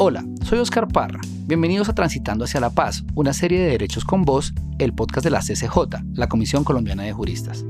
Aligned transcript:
Hola, 0.00 0.24
soy 0.44 0.60
Oscar 0.60 0.86
Parra. 0.86 1.20
Bienvenidos 1.48 1.88
a 1.88 1.92
Transitando 1.92 2.44
hacia 2.44 2.60
la 2.60 2.70
Paz, 2.70 3.02
una 3.16 3.32
serie 3.32 3.58
de 3.58 3.70
derechos 3.70 4.04
con 4.04 4.24
voz, 4.24 4.54
el 4.78 4.92
podcast 4.92 5.24
de 5.24 5.30
la 5.30 5.40
CCJ, 5.40 5.76
la 6.14 6.28
Comisión 6.28 6.62
Colombiana 6.62 7.02
de 7.02 7.12
Juristas. 7.12 7.64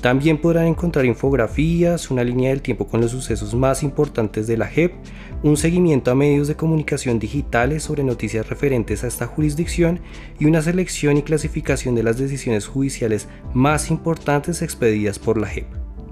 También 0.00 0.40
podrán 0.40 0.66
encontrar 0.66 1.04
infografías, 1.06 2.10
una 2.12 2.22
línea 2.22 2.50
del 2.50 2.62
tiempo 2.62 2.86
con 2.86 3.00
los 3.00 3.10
sucesos 3.10 3.54
más 3.54 3.82
importantes 3.82 4.46
de 4.46 4.56
la 4.56 4.68
JEP, 4.68 4.94
un 5.42 5.56
seguimiento 5.56 6.12
a 6.12 6.14
medios 6.14 6.46
de 6.46 6.54
comunicación 6.54 7.18
digitales 7.18 7.82
sobre 7.82 8.04
noticias 8.04 8.48
referentes 8.48 9.02
a 9.02 9.08
esta 9.08 9.26
jurisdicción 9.26 9.98
y 10.38 10.44
una 10.44 10.62
selección 10.62 11.16
y 11.16 11.22
clasificación 11.22 11.96
de 11.96 12.04
las 12.04 12.16
decisiones 12.16 12.68
judiciales 12.68 13.28
más 13.54 13.90
importantes 13.90 14.62
expedidas 14.62 15.18
por 15.18 15.36
la 15.36 15.48
JEP. 15.48 15.66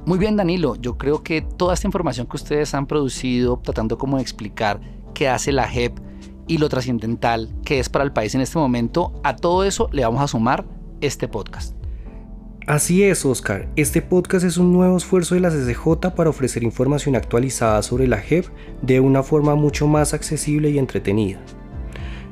Muy 0.04 0.18
bien 0.18 0.36
Danilo, 0.36 0.74
yo 0.76 0.98
creo 0.98 1.22
que 1.22 1.42
toda 1.42 1.74
esta 1.74 1.86
información 1.86 2.26
que 2.26 2.36
ustedes 2.36 2.74
han 2.74 2.86
producido 2.86 3.60
tratando 3.62 3.98
como 3.98 4.16
de 4.16 4.22
explicar 4.22 4.80
qué 5.14 5.28
hace 5.28 5.52
la 5.52 5.68
JEP 5.68 5.92
y 6.48 6.58
lo 6.58 6.68
trascendental 6.68 7.54
que 7.64 7.78
es 7.78 7.88
para 7.88 8.04
el 8.04 8.12
país 8.12 8.34
en 8.34 8.40
este 8.40 8.58
momento, 8.58 9.12
a 9.22 9.36
todo 9.36 9.62
eso 9.62 9.88
le 9.92 10.02
vamos 10.02 10.22
a 10.22 10.28
sumar 10.28 10.64
este 11.00 11.28
podcast. 11.28 11.85
Así 12.66 13.04
es, 13.04 13.24
Oscar. 13.24 13.68
Este 13.76 14.02
podcast 14.02 14.44
es 14.44 14.56
un 14.56 14.72
nuevo 14.72 14.96
esfuerzo 14.96 15.36
de 15.36 15.40
la 15.40 15.50
CCJ 15.50 16.10
para 16.16 16.30
ofrecer 16.30 16.64
información 16.64 17.14
actualizada 17.14 17.80
sobre 17.80 18.08
la 18.08 18.18
JEP 18.18 18.46
de 18.82 18.98
una 18.98 19.22
forma 19.22 19.54
mucho 19.54 19.86
más 19.86 20.14
accesible 20.14 20.70
y 20.70 20.78
entretenida. 20.78 21.38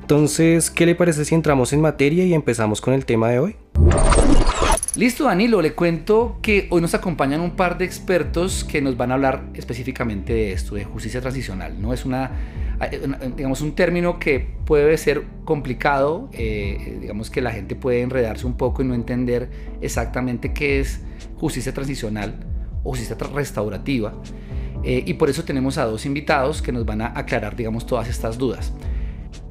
Entonces, 0.00 0.73
¿qué 0.73 0.87
le 0.87 0.97
parece 0.97 1.25
si 1.25 1.37
entramos 1.37 1.73
en 1.73 1.81
materia 1.81 2.25
y 2.25 2.34
empezamos 2.34 2.81
con 2.81 2.94
el 2.94 3.05
tema 3.05 3.28
de 3.28 3.39
hoy? 3.39 3.56
Listo, 4.97 5.23
Danilo, 5.23 5.62
le 5.62 5.73
cuento 5.75 6.41
que 6.43 6.67
hoy 6.71 6.81
nos 6.81 6.94
acompañan 6.94 7.41
un 7.41 7.53
par 7.55 7.78
de 7.78 7.84
expertos 7.84 8.65
que 8.65 8.83
nos 8.83 8.97
van 8.97 9.12
a 9.12 9.15
hablar 9.15 9.44
específicamente 9.55 10.33
de 10.33 10.53
esto, 10.53 10.75
de 10.75 10.83
justicia 10.83 11.21
transicional. 11.21 11.81
No 11.81 11.93
es 11.93 12.05
una 12.05 12.33
digamos, 12.89 13.61
un 13.61 13.75
término 13.75 14.19
que 14.19 14.41
puede 14.65 14.97
ser 14.97 15.25
complicado, 15.45 16.28
eh, 16.33 16.99
digamos 17.00 17.31
que 17.31 17.41
la 17.41 17.50
gente 17.50 17.77
puede 17.77 18.03
enredarse 18.03 18.47
un 18.47 18.56
poco 18.56 18.83
y 18.83 18.84
no 18.84 18.95
entender 18.95 19.50
exactamente 19.81 20.53
qué 20.53 20.81
es 20.81 21.03
justicia 21.37 21.73
transicional 21.73 22.34
o 22.83 22.91
justicia 22.91 23.17
restaurativa. 23.33 24.15
Eh, 24.83 25.03
y 25.06 25.15
por 25.15 25.31
eso 25.31 25.44
tenemos 25.44 25.78
a 25.78 25.84
dos 25.84 26.05
invitados 26.05 26.61
que 26.61 26.73
nos 26.73 26.84
van 26.84 27.00
a 27.00 27.19
aclarar, 27.19 27.56
digamos, 27.56 27.87
todas 27.87 28.09
estas 28.09 28.37
dudas. 28.37 28.73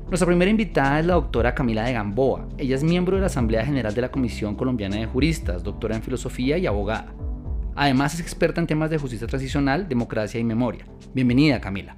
Nuestra 0.08 0.28
primera 0.28 0.52
invitada 0.52 1.00
es 1.00 1.06
la 1.08 1.16
doctora 1.16 1.56
Camila 1.56 1.84
de 1.84 1.94
Gamboa. 1.94 2.48
Ella 2.58 2.76
es 2.76 2.84
miembro 2.84 3.16
de 3.16 3.22
la 3.22 3.28
Asamblea 3.28 3.66
General 3.66 3.96
de 3.96 4.02
la 4.02 4.12
Comisión 4.12 4.56
Colombiana 4.56 4.98
de 4.98 5.08
Juristas, 5.08 5.64
doctora 5.64 5.96
en 5.96 6.04
filosofía 6.04 6.58
y 6.60 6.68
abogada. 6.68 7.14
Además 7.76 8.14
es 8.14 8.20
experta 8.20 8.62
en 8.62 8.68
temas 8.68 8.92
de 8.92 9.00
justicia 9.00 9.26
transicional, 9.26 9.90
democracia 9.90 10.40
y 10.40 10.44
memoria. 10.44 10.86
Bienvenida, 11.16 11.60
Camila. 11.60 11.98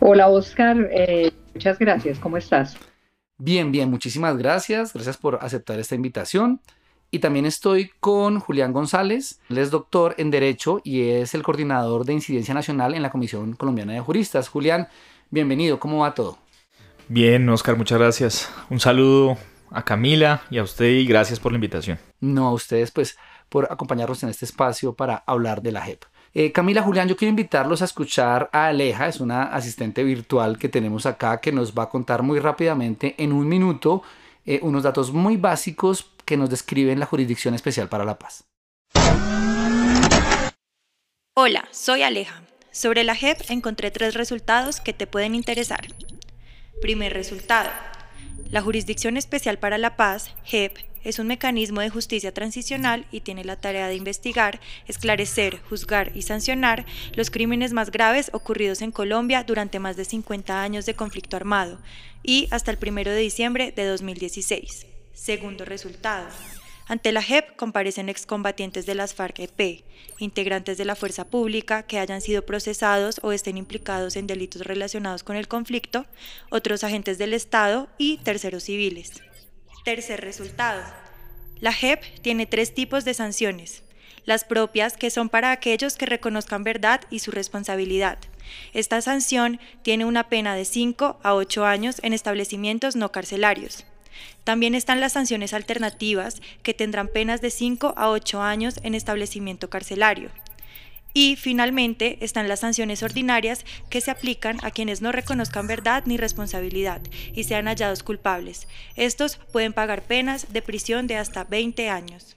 Hola 0.00 0.28
Oscar, 0.28 0.88
eh, 0.90 1.32
muchas 1.54 1.78
gracias, 1.78 2.18
¿cómo 2.18 2.36
estás? 2.36 2.76
Bien, 3.38 3.72
bien, 3.72 3.90
muchísimas 3.90 4.36
gracias, 4.36 4.92
gracias 4.92 5.16
por 5.16 5.38
aceptar 5.40 5.78
esta 5.78 5.94
invitación. 5.94 6.60
Y 7.10 7.20
también 7.20 7.46
estoy 7.46 7.90
con 8.00 8.40
Julián 8.40 8.72
González, 8.72 9.40
él 9.48 9.58
es 9.58 9.70
doctor 9.70 10.14
en 10.18 10.30
Derecho 10.30 10.80
y 10.82 11.02
es 11.10 11.34
el 11.34 11.42
coordinador 11.42 12.04
de 12.04 12.12
incidencia 12.12 12.54
nacional 12.54 12.94
en 12.94 13.02
la 13.02 13.10
Comisión 13.10 13.54
Colombiana 13.54 13.92
de 13.92 14.00
Juristas. 14.00 14.48
Julián, 14.48 14.88
bienvenido, 15.30 15.78
¿cómo 15.78 15.98
va 15.98 16.14
todo? 16.14 16.38
Bien, 17.08 17.48
Oscar, 17.48 17.76
muchas 17.76 17.98
gracias. 17.98 18.52
Un 18.70 18.80
saludo 18.80 19.36
a 19.70 19.84
Camila 19.84 20.42
y 20.50 20.58
a 20.58 20.62
usted 20.62 20.86
y 20.86 21.06
gracias 21.06 21.38
por 21.38 21.52
la 21.52 21.56
invitación. 21.56 21.98
No, 22.20 22.48
a 22.48 22.52
ustedes 22.52 22.90
pues 22.90 23.16
por 23.48 23.70
acompañarnos 23.70 24.22
en 24.22 24.30
este 24.30 24.44
espacio 24.44 24.94
para 24.94 25.22
hablar 25.26 25.62
de 25.62 25.72
la 25.72 25.82
JEP. 25.82 26.02
Eh, 26.36 26.50
Camila 26.50 26.82
Julián, 26.82 27.06
yo 27.06 27.16
quiero 27.16 27.30
invitarlos 27.30 27.80
a 27.80 27.84
escuchar 27.84 28.50
a 28.52 28.66
Aleja, 28.66 29.06
es 29.06 29.20
una 29.20 29.44
asistente 29.44 30.02
virtual 30.02 30.58
que 30.58 30.68
tenemos 30.68 31.06
acá 31.06 31.40
que 31.40 31.52
nos 31.52 31.78
va 31.78 31.84
a 31.84 31.88
contar 31.88 32.24
muy 32.24 32.40
rápidamente 32.40 33.14
en 33.18 33.32
un 33.32 33.46
minuto 33.46 34.02
eh, 34.44 34.58
unos 34.60 34.82
datos 34.82 35.12
muy 35.12 35.36
básicos 35.36 36.10
que 36.24 36.36
nos 36.36 36.50
describen 36.50 36.98
la 36.98 37.06
Jurisdicción 37.06 37.54
Especial 37.54 37.88
para 37.88 38.04
la 38.04 38.18
Paz. 38.18 38.44
Hola, 41.36 41.68
soy 41.70 42.02
Aleja. 42.02 42.42
Sobre 42.72 43.04
la 43.04 43.14
JEP 43.14 43.38
encontré 43.50 43.92
tres 43.92 44.14
resultados 44.14 44.80
que 44.80 44.92
te 44.92 45.06
pueden 45.06 45.36
interesar. 45.36 45.86
Primer 46.82 47.12
resultado. 47.12 47.70
La 48.50 48.60
Jurisdicción 48.60 49.16
Especial 49.16 49.58
para 49.58 49.78
la 49.78 49.96
Paz, 49.96 50.34
JEP, 50.44 50.78
es 51.04 51.18
un 51.18 51.26
mecanismo 51.26 51.80
de 51.80 51.90
justicia 51.90 52.32
transicional 52.32 53.06
y 53.12 53.20
tiene 53.20 53.44
la 53.44 53.56
tarea 53.56 53.88
de 53.88 53.94
investigar, 53.94 54.60
esclarecer, 54.88 55.60
juzgar 55.68 56.12
y 56.14 56.22
sancionar 56.22 56.86
los 57.14 57.30
crímenes 57.30 57.72
más 57.72 57.90
graves 57.90 58.30
ocurridos 58.32 58.82
en 58.82 58.90
Colombia 58.90 59.44
durante 59.44 59.78
más 59.78 59.96
de 59.96 60.04
50 60.04 60.62
años 60.62 60.86
de 60.86 60.94
conflicto 60.94 61.36
armado 61.36 61.78
y 62.22 62.48
hasta 62.50 62.70
el 62.70 62.78
1 62.80 63.02
de 63.10 63.16
diciembre 63.18 63.72
de 63.72 63.84
2016. 63.84 64.86
Segundo 65.12 65.64
resultado. 65.64 66.26
Ante 66.86 67.12
la 67.12 67.22
JEP 67.22 67.56
comparecen 67.56 68.10
excombatientes 68.10 68.84
de 68.84 68.94
las 68.94 69.14
FARC-EP, 69.14 69.84
integrantes 70.18 70.76
de 70.76 70.84
la 70.84 70.94
fuerza 70.94 71.24
pública 71.24 71.84
que 71.84 71.98
hayan 71.98 72.20
sido 72.20 72.44
procesados 72.44 73.20
o 73.22 73.32
estén 73.32 73.56
implicados 73.56 74.16
en 74.16 74.26
delitos 74.26 74.62
relacionados 74.62 75.22
con 75.24 75.36
el 75.36 75.48
conflicto, 75.48 76.04
otros 76.50 76.84
agentes 76.84 77.16
del 77.16 77.32
Estado 77.32 77.88
y 77.96 78.18
terceros 78.18 78.64
civiles. 78.64 79.22
Tercer 79.84 80.20
resultado. 80.20 80.82
La 81.64 81.72
JEP 81.72 82.02
tiene 82.20 82.44
tres 82.44 82.74
tipos 82.74 83.06
de 83.06 83.14
sanciones. 83.14 83.84
Las 84.26 84.44
propias, 84.44 84.98
que 84.98 85.08
son 85.08 85.30
para 85.30 85.50
aquellos 85.50 85.96
que 85.96 86.04
reconozcan 86.04 86.62
verdad 86.62 87.00
y 87.08 87.20
su 87.20 87.30
responsabilidad. 87.30 88.18
Esta 88.74 89.00
sanción 89.00 89.58
tiene 89.80 90.04
una 90.04 90.28
pena 90.28 90.56
de 90.56 90.66
5 90.66 91.20
a 91.22 91.34
8 91.34 91.64
años 91.64 92.00
en 92.02 92.12
establecimientos 92.12 92.96
no 92.96 93.12
carcelarios. 93.12 93.86
También 94.44 94.74
están 94.74 95.00
las 95.00 95.14
sanciones 95.14 95.54
alternativas, 95.54 96.42
que 96.62 96.74
tendrán 96.74 97.08
penas 97.08 97.40
de 97.40 97.48
5 97.48 97.94
a 97.96 98.10
8 98.10 98.42
años 98.42 98.78
en 98.82 98.94
establecimiento 98.94 99.70
carcelario. 99.70 100.28
Y 101.16 101.36
finalmente 101.36 102.18
están 102.24 102.48
las 102.48 102.60
sanciones 102.60 103.04
ordinarias 103.04 103.64
que 103.88 104.00
se 104.00 104.10
aplican 104.10 104.58
a 104.64 104.72
quienes 104.72 105.00
no 105.00 105.12
reconozcan 105.12 105.68
verdad 105.68 106.02
ni 106.06 106.16
responsabilidad 106.16 107.00
y 107.32 107.44
sean 107.44 107.66
hallados 107.66 108.02
culpables. 108.02 108.66
Estos 108.96 109.36
pueden 109.52 109.72
pagar 109.72 110.02
penas 110.02 110.52
de 110.52 110.60
prisión 110.60 111.06
de 111.06 111.16
hasta 111.16 111.44
20 111.44 111.88
años. 111.88 112.36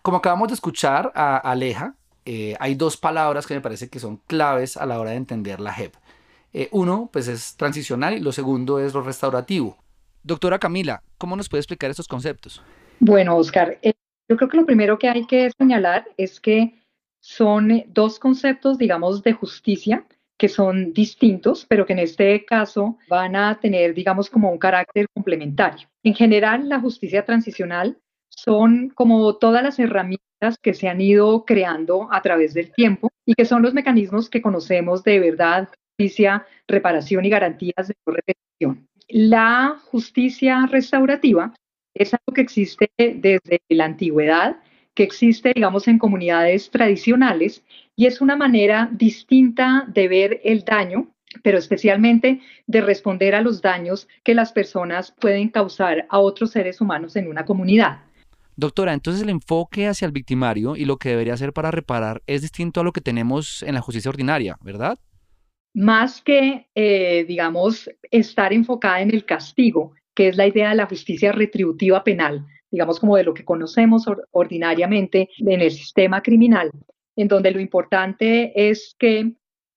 Como 0.00 0.16
acabamos 0.16 0.48
de 0.48 0.54
escuchar 0.54 1.12
a 1.14 1.36
Aleja, 1.36 1.94
eh, 2.24 2.56
hay 2.58 2.74
dos 2.74 2.96
palabras 2.96 3.46
que 3.46 3.52
me 3.52 3.60
parece 3.60 3.90
que 3.90 3.98
son 3.98 4.16
claves 4.26 4.78
a 4.78 4.86
la 4.86 4.98
hora 4.98 5.10
de 5.10 5.16
entender 5.16 5.60
la 5.60 5.74
JEP. 5.74 5.94
Eh, 6.54 6.70
uno, 6.72 7.10
pues 7.12 7.28
es 7.28 7.56
transicional 7.56 8.14
y 8.14 8.20
lo 8.20 8.32
segundo 8.32 8.80
es 8.80 8.94
lo 8.94 9.02
restaurativo. 9.02 9.76
Doctora 10.22 10.58
Camila, 10.58 11.02
¿cómo 11.18 11.36
nos 11.36 11.50
puede 11.50 11.60
explicar 11.60 11.90
estos 11.90 12.08
conceptos? 12.08 12.62
Bueno, 13.00 13.36
Oscar, 13.36 13.78
eh, 13.82 13.92
yo 14.28 14.36
creo 14.36 14.48
que 14.48 14.56
lo 14.56 14.66
primero 14.66 14.98
que 14.98 15.08
hay 15.08 15.26
que 15.26 15.50
señalar 15.58 16.06
es 16.16 16.40
que 16.40 16.74
son 17.20 17.84
dos 17.88 18.18
conceptos, 18.18 18.78
digamos, 18.78 19.22
de 19.22 19.32
justicia 19.32 20.06
que 20.38 20.48
son 20.48 20.92
distintos, 20.92 21.66
pero 21.68 21.84
que 21.84 21.94
en 21.94 21.98
este 21.98 22.44
caso 22.44 22.96
van 23.08 23.34
a 23.34 23.58
tener, 23.58 23.92
digamos, 23.92 24.30
como 24.30 24.52
un 24.52 24.58
carácter 24.58 25.06
complementario. 25.12 25.88
En 26.04 26.14
general, 26.14 26.68
la 26.68 26.80
justicia 26.80 27.24
transicional 27.24 27.98
son 28.28 28.90
como 28.90 29.36
todas 29.36 29.64
las 29.64 29.80
herramientas 29.80 30.58
que 30.62 30.74
se 30.74 30.88
han 30.88 31.00
ido 31.00 31.44
creando 31.44 32.08
a 32.12 32.22
través 32.22 32.54
del 32.54 32.72
tiempo 32.72 33.10
y 33.26 33.34
que 33.34 33.44
son 33.44 33.62
los 33.62 33.74
mecanismos 33.74 34.30
que 34.30 34.40
conocemos 34.40 35.02
de 35.02 35.18
verdad, 35.18 35.68
justicia, 35.98 36.46
reparación 36.68 37.24
y 37.24 37.30
garantías 37.30 37.88
de 37.88 37.94
no 38.06 38.12
repetición. 38.12 38.86
La 39.08 39.76
justicia 39.90 40.66
restaurativa 40.70 41.52
es 41.98 42.14
algo 42.14 42.32
que 42.34 42.40
existe 42.40 42.90
desde 42.96 43.60
la 43.68 43.84
antigüedad, 43.84 44.56
que 44.94 45.02
existe, 45.02 45.52
digamos, 45.54 45.86
en 45.88 45.98
comunidades 45.98 46.70
tradicionales 46.70 47.62
y 47.94 48.06
es 48.06 48.20
una 48.20 48.36
manera 48.36 48.88
distinta 48.92 49.84
de 49.88 50.08
ver 50.08 50.40
el 50.44 50.64
daño, 50.64 51.08
pero 51.42 51.58
especialmente 51.58 52.40
de 52.66 52.80
responder 52.80 53.34
a 53.34 53.40
los 53.40 53.60
daños 53.60 54.08
que 54.24 54.34
las 54.34 54.52
personas 54.52 55.12
pueden 55.12 55.50
causar 55.50 56.06
a 56.08 56.18
otros 56.18 56.50
seres 56.50 56.80
humanos 56.80 57.16
en 57.16 57.28
una 57.28 57.44
comunidad. 57.44 58.00
Doctora, 58.56 58.92
entonces 58.92 59.22
el 59.22 59.28
enfoque 59.28 59.86
hacia 59.86 60.06
el 60.06 60.10
victimario 60.10 60.74
y 60.74 60.84
lo 60.84 60.96
que 60.96 61.10
debería 61.10 61.34
hacer 61.34 61.52
para 61.52 61.70
reparar 61.70 62.22
es 62.26 62.42
distinto 62.42 62.80
a 62.80 62.84
lo 62.84 62.92
que 62.92 63.00
tenemos 63.00 63.62
en 63.62 63.74
la 63.74 63.80
justicia 63.80 64.08
ordinaria, 64.08 64.58
¿verdad? 64.62 64.98
Más 65.74 66.20
que, 66.22 66.66
eh, 66.74 67.24
digamos, 67.28 67.88
estar 68.10 68.52
enfocada 68.52 69.00
en 69.00 69.14
el 69.14 69.24
castigo, 69.24 69.92
que 70.18 70.26
es 70.26 70.36
la 70.36 70.48
idea 70.48 70.70
de 70.70 70.74
la 70.74 70.86
justicia 70.86 71.30
retributiva 71.30 72.02
penal, 72.02 72.44
digamos 72.72 72.98
como 72.98 73.16
de 73.16 73.22
lo 73.22 73.34
que 73.34 73.44
conocemos 73.44 74.04
ordinariamente 74.32 75.28
en 75.38 75.60
el 75.60 75.70
sistema 75.70 76.22
criminal, 76.22 76.72
en 77.14 77.28
donde 77.28 77.52
lo 77.52 77.60
importante 77.60 78.68
es 78.68 78.96
que 78.98 79.34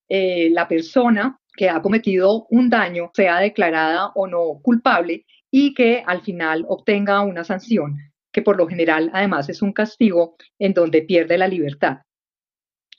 eh, 0.10 0.50
la 0.50 0.68
persona 0.68 1.40
que 1.56 1.70
ha 1.70 1.80
cometido 1.84 2.48
un 2.50 2.72
daño 2.72 3.12
sea 3.14 3.38
declarada 3.38 4.08
o 4.16 4.26
no 4.26 4.60
culpable 4.64 5.28
y 5.52 5.76
que 5.76 6.04
al 6.08 6.24
final 6.24 6.66
obtenga 6.68 7.22
una 7.22 7.44
sanción, 7.44 7.98
que 8.34 8.42
por 8.42 8.58
lo 8.58 8.68
general 8.68 9.12
además 9.14 9.48
es 9.48 9.62
un 9.62 9.74
castigo 9.74 10.38
en 10.58 10.74
donde 10.74 11.04
pierde 11.04 11.38
la 11.38 11.48
libertad. 11.48 12.00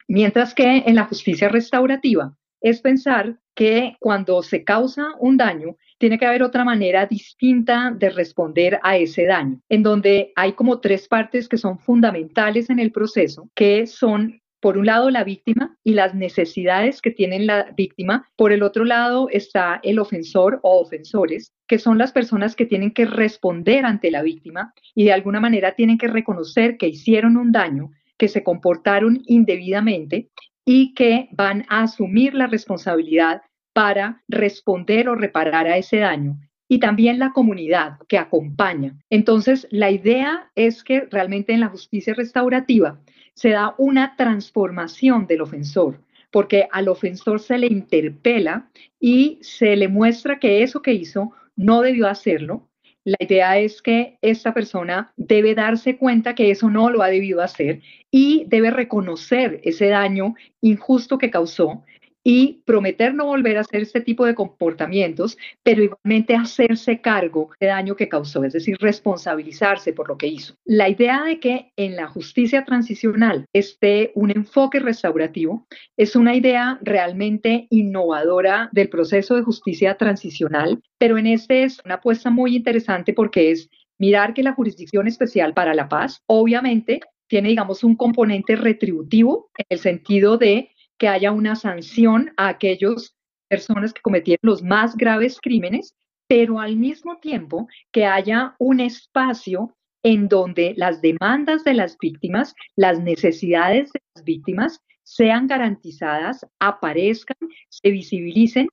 Mientras 0.07 0.55
que 0.55 0.85
en 0.87 0.95
la 0.95 1.07
justicia 1.07 1.49
restaurativa 1.49 2.37
es 2.63 2.81
pensar 2.81 3.39
que 3.55 3.97
cuando 4.01 4.43
se 4.43 4.65
causa 4.65 5.09
un 5.19 5.37
daño, 5.37 5.77
tiene 5.99 6.19
que 6.19 6.27
haber 6.27 6.43
otra 6.43 6.65
manera 6.65 7.07
distinta 7.07 7.95
de 7.97 8.11
responder 8.11 8.81
a 8.83 8.97
ese 8.97 9.27
daño, 9.27 9.61
en 9.69 9.83
donde 9.83 10.33
hay 10.37 10.53
como 10.53 10.81
tres 10.81 11.07
partes 11.07 11.49
que 11.49 11.59
son 11.59 11.79
fundamentales 11.79 12.71
en 12.71 12.79
el 12.79 12.93
proceso, 12.93 13.51
que 13.55 13.87
son 13.87 14.41
por 14.63 14.79
un 14.79 14.87
lado 14.87 15.11
la 15.11 15.25
víctima 15.25 15.77
y 15.83 15.95
las 15.95 16.15
necesidades 16.15 17.03
que 17.03 17.11
tiene 17.11 17.41
la 17.41 17.73
víctima, 17.77 18.31
por 18.37 18.53
el 18.53 18.63
otro 18.63 18.85
lado 18.85 19.29
está 19.29 19.81
el 19.83 19.99
ofensor 19.99 20.61
o 20.63 20.81
ofensores, 20.81 21.53
que 21.67 21.81
son 21.81 21.99
las 21.99 22.13
personas 22.13 22.55
que 22.55 22.65
tienen 22.65 22.93
que 22.93 23.05
responder 23.05 23.85
ante 23.85 24.13
la 24.13 24.23
víctima 24.23 24.73
y 24.95 25.07
de 25.07 25.13
alguna 25.13 25.41
manera 25.41 25.75
tienen 25.75 25.99
que 25.99 26.07
reconocer 26.07 26.77
que 26.77 26.87
hicieron 26.87 27.37
un 27.37 27.51
daño, 27.51 27.91
que 28.17 28.29
se 28.29 28.45
comportaron 28.45 29.21
indebidamente 29.27 30.31
y 30.65 30.95
que 30.95 31.29
van 31.33 31.65
a 31.69 31.83
asumir 31.83 32.35
la 32.35 32.47
responsabilidad 32.47 33.43
para 33.73 34.23
responder 34.29 35.09
o 35.09 35.15
reparar 35.15 35.67
a 35.67 35.77
ese 35.77 35.99
daño 35.99 36.39
y 36.73 36.79
también 36.79 37.19
la 37.19 37.33
comunidad 37.33 37.99
que 38.09 38.17
acompaña. 38.17 38.97
Entonces, 39.11 39.67
la 39.71 39.91
idea 39.91 40.51
es 40.55 40.83
que 40.83 41.03
realmente 41.03 41.53
en 41.53 41.61
la 41.61 41.69
justicia 41.69 42.15
restaurativa 42.15 42.99
se 43.35 43.51
da 43.51 43.75
una 43.77 44.17
transformación 44.17 45.27
del 45.27 45.43
ofensor, 45.43 46.01
porque 46.31 46.69
al 46.73 46.89
ofensor 46.89 47.41
se 47.41 47.59
le 47.59 47.67
interpela 47.67 48.71
y 48.99 49.39
se 49.43 49.77
le 49.77 49.89
muestra 49.89 50.39
que 50.39 50.63
eso 50.63 50.81
que 50.81 50.95
hizo 50.95 51.33
no 51.57 51.83
debió 51.83 52.09
hacerlo. 52.09 52.69
La 53.05 53.17
idea 53.19 53.59
es 53.59 53.83
que 53.83 54.19
esta 54.23 54.55
persona 54.55 55.13
debe 55.17 55.55
darse 55.55 55.97
cuenta 55.97 56.35
que 56.35 56.51
eso 56.51 56.71
no 56.71 56.89
lo 56.89 57.03
ha 57.03 57.09
debido 57.09 57.41
hacer 57.43 57.81
y 58.11 58.45
debe 58.47 58.71
reconocer 58.71 59.61
ese 59.65 59.89
daño 59.89 60.37
injusto 60.61 61.19
que 61.19 61.31
causó 61.31 61.83
y 62.25 62.63
prometer 62.65 63.15
no 63.15 63.27
volver 63.27 63.59
a 63.59 63.63
hacer 63.63 63.83
este 63.83 64.01
tipo 64.01 64.25
de 64.25 64.35
comportamientos, 64.35 65.37
pero 65.63 65.83
igualmente 65.83 66.35
hacerse 66.35 67.01
cargo 67.01 67.51
del 67.61 67.71
daño 67.71 67.97
que 67.97 68.09
causó, 68.09 68.45
es 68.45 68.53
decir, 68.53 68.77
responsabilizarse 68.81 69.93
por 69.93 70.09
lo 70.09 70.17
que 70.17 70.29
hizo. 70.29 70.55
La 70.65 70.89
idea 70.89 71.23
de 71.25 71.41
que 71.41 71.73
en 71.77 71.97
la 71.97 72.09
justicia 72.09 72.65
transicional 72.65 73.47
esté 73.53 74.13
un 74.15 74.31
enfoque 74.31 74.79
restaurativo 74.79 75.67
es 75.97 76.17
una 76.17 76.37
idea 76.37 76.79
realmente 76.83 77.67
innovadora 77.71 78.69
del 78.73 78.89
proceso 78.89 79.35
de 79.35 79.43
justicia 79.43 79.97
transicional, 79.97 80.81
pero 80.99 81.19
en 81.19 81.27
este 81.27 81.65
es 81.65 81.81
una 81.85 81.95
apuesta 81.95 82.31
muy 82.31 82.57
interesante 82.57 83.13
porque 83.13 83.51
es 83.51 83.69
mirar 83.99 84.35
que 84.35 84.43
la 84.43 84.53
jurisdicción 84.53 85.07
especial 85.07 85.55
para 85.55 85.75
la 85.75 85.89
paz 85.89 86.23
obviamente 86.27 87.01
tiene, 87.29 87.49
digamos, 87.49 87.83
un 87.83 87.97
componente 87.97 88.57
retributivo 88.57 89.49
en 89.57 89.67
el 89.71 89.79
sentido 89.79 90.37
de 90.37 90.71
que 90.99 91.09
haya 91.09 91.33
una 91.33 91.57
sanción 91.57 92.33
a 92.37 92.49
aquellas 92.49 93.15
personas 93.49 93.93
que 93.93 94.03
cometieron 94.03 94.41
los 94.43 94.63
más 94.63 94.97
graves 94.97 95.39
crímenes, 95.41 95.95
pero 96.29 96.61
al 96.61 96.77
mismo 96.77 97.19
tiempo 97.19 97.69
que 97.91 98.07
haya 98.07 98.55
un 98.59 98.81
espacio 98.81 99.77
en 100.03 100.29
donde 100.29 100.75
las 100.77 101.01
demandas 101.01 101.63
de 101.65 101.75
las 101.75 101.97
víctimas, 101.99 102.55
las 102.77 103.01
necesidades 103.01 103.93
de 103.93 104.01
las 104.15 104.25
víctimas 104.25 104.81
sean 105.03 105.47
garantizadas, 105.47 106.47
aparezcan, 106.59 107.37
se 107.69 107.91
visibilicen 107.91 108.69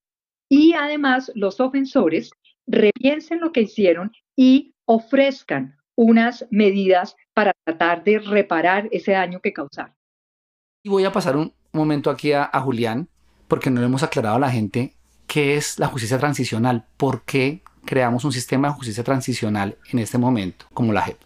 y 0.50 0.74
además 0.74 1.31
los 1.36 1.60
ofensores 1.60 2.31
repiensen 2.66 3.39
lo 3.42 3.51
que 3.51 3.62
hicieron 3.62 4.12
y 4.36 4.74
ofrezcan 4.86 5.77
unas 5.95 6.48
medidas 6.50 7.16
para 7.33 7.51
tratar 7.66 8.04
de 8.04 8.19
reparar 8.19 8.88
ese 8.92 9.12
daño 9.12 9.42
que 9.42 9.54
causaron. 9.54 9.94
Y 10.83 10.89
voy 10.89 11.04
a 11.04 11.12
pasar 11.12 11.35
un, 11.35 11.54
momento 11.71 12.09
aquí 12.09 12.33
a, 12.33 12.49
Julián, 12.59 13.09
porque 13.47 13.69
no 13.69 13.80
le 13.80 13.88
hemos 13.88 14.04
aclarado 14.04 14.35
a 14.35 14.40
la 14.40 14.52
gente 14.52 14.95
qué 15.28 15.57
es 15.57 15.80
la 15.80 15.88
justicia 15.88 16.18
transicional, 16.18 16.85
por 16.97 17.23
qué 17.23 17.61
creamos 17.85 18.23
un 18.26 18.31
sistema 18.31 18.68
de 18.68 18.73
justicia 18.73 19.04
transicional 19.04 19.78
en 19.92 19.99
este 19.99 20.18
momento, 20.18 20.66
como 20.73 20.94
la 20.94 21.04
JEP. 21.04 21.18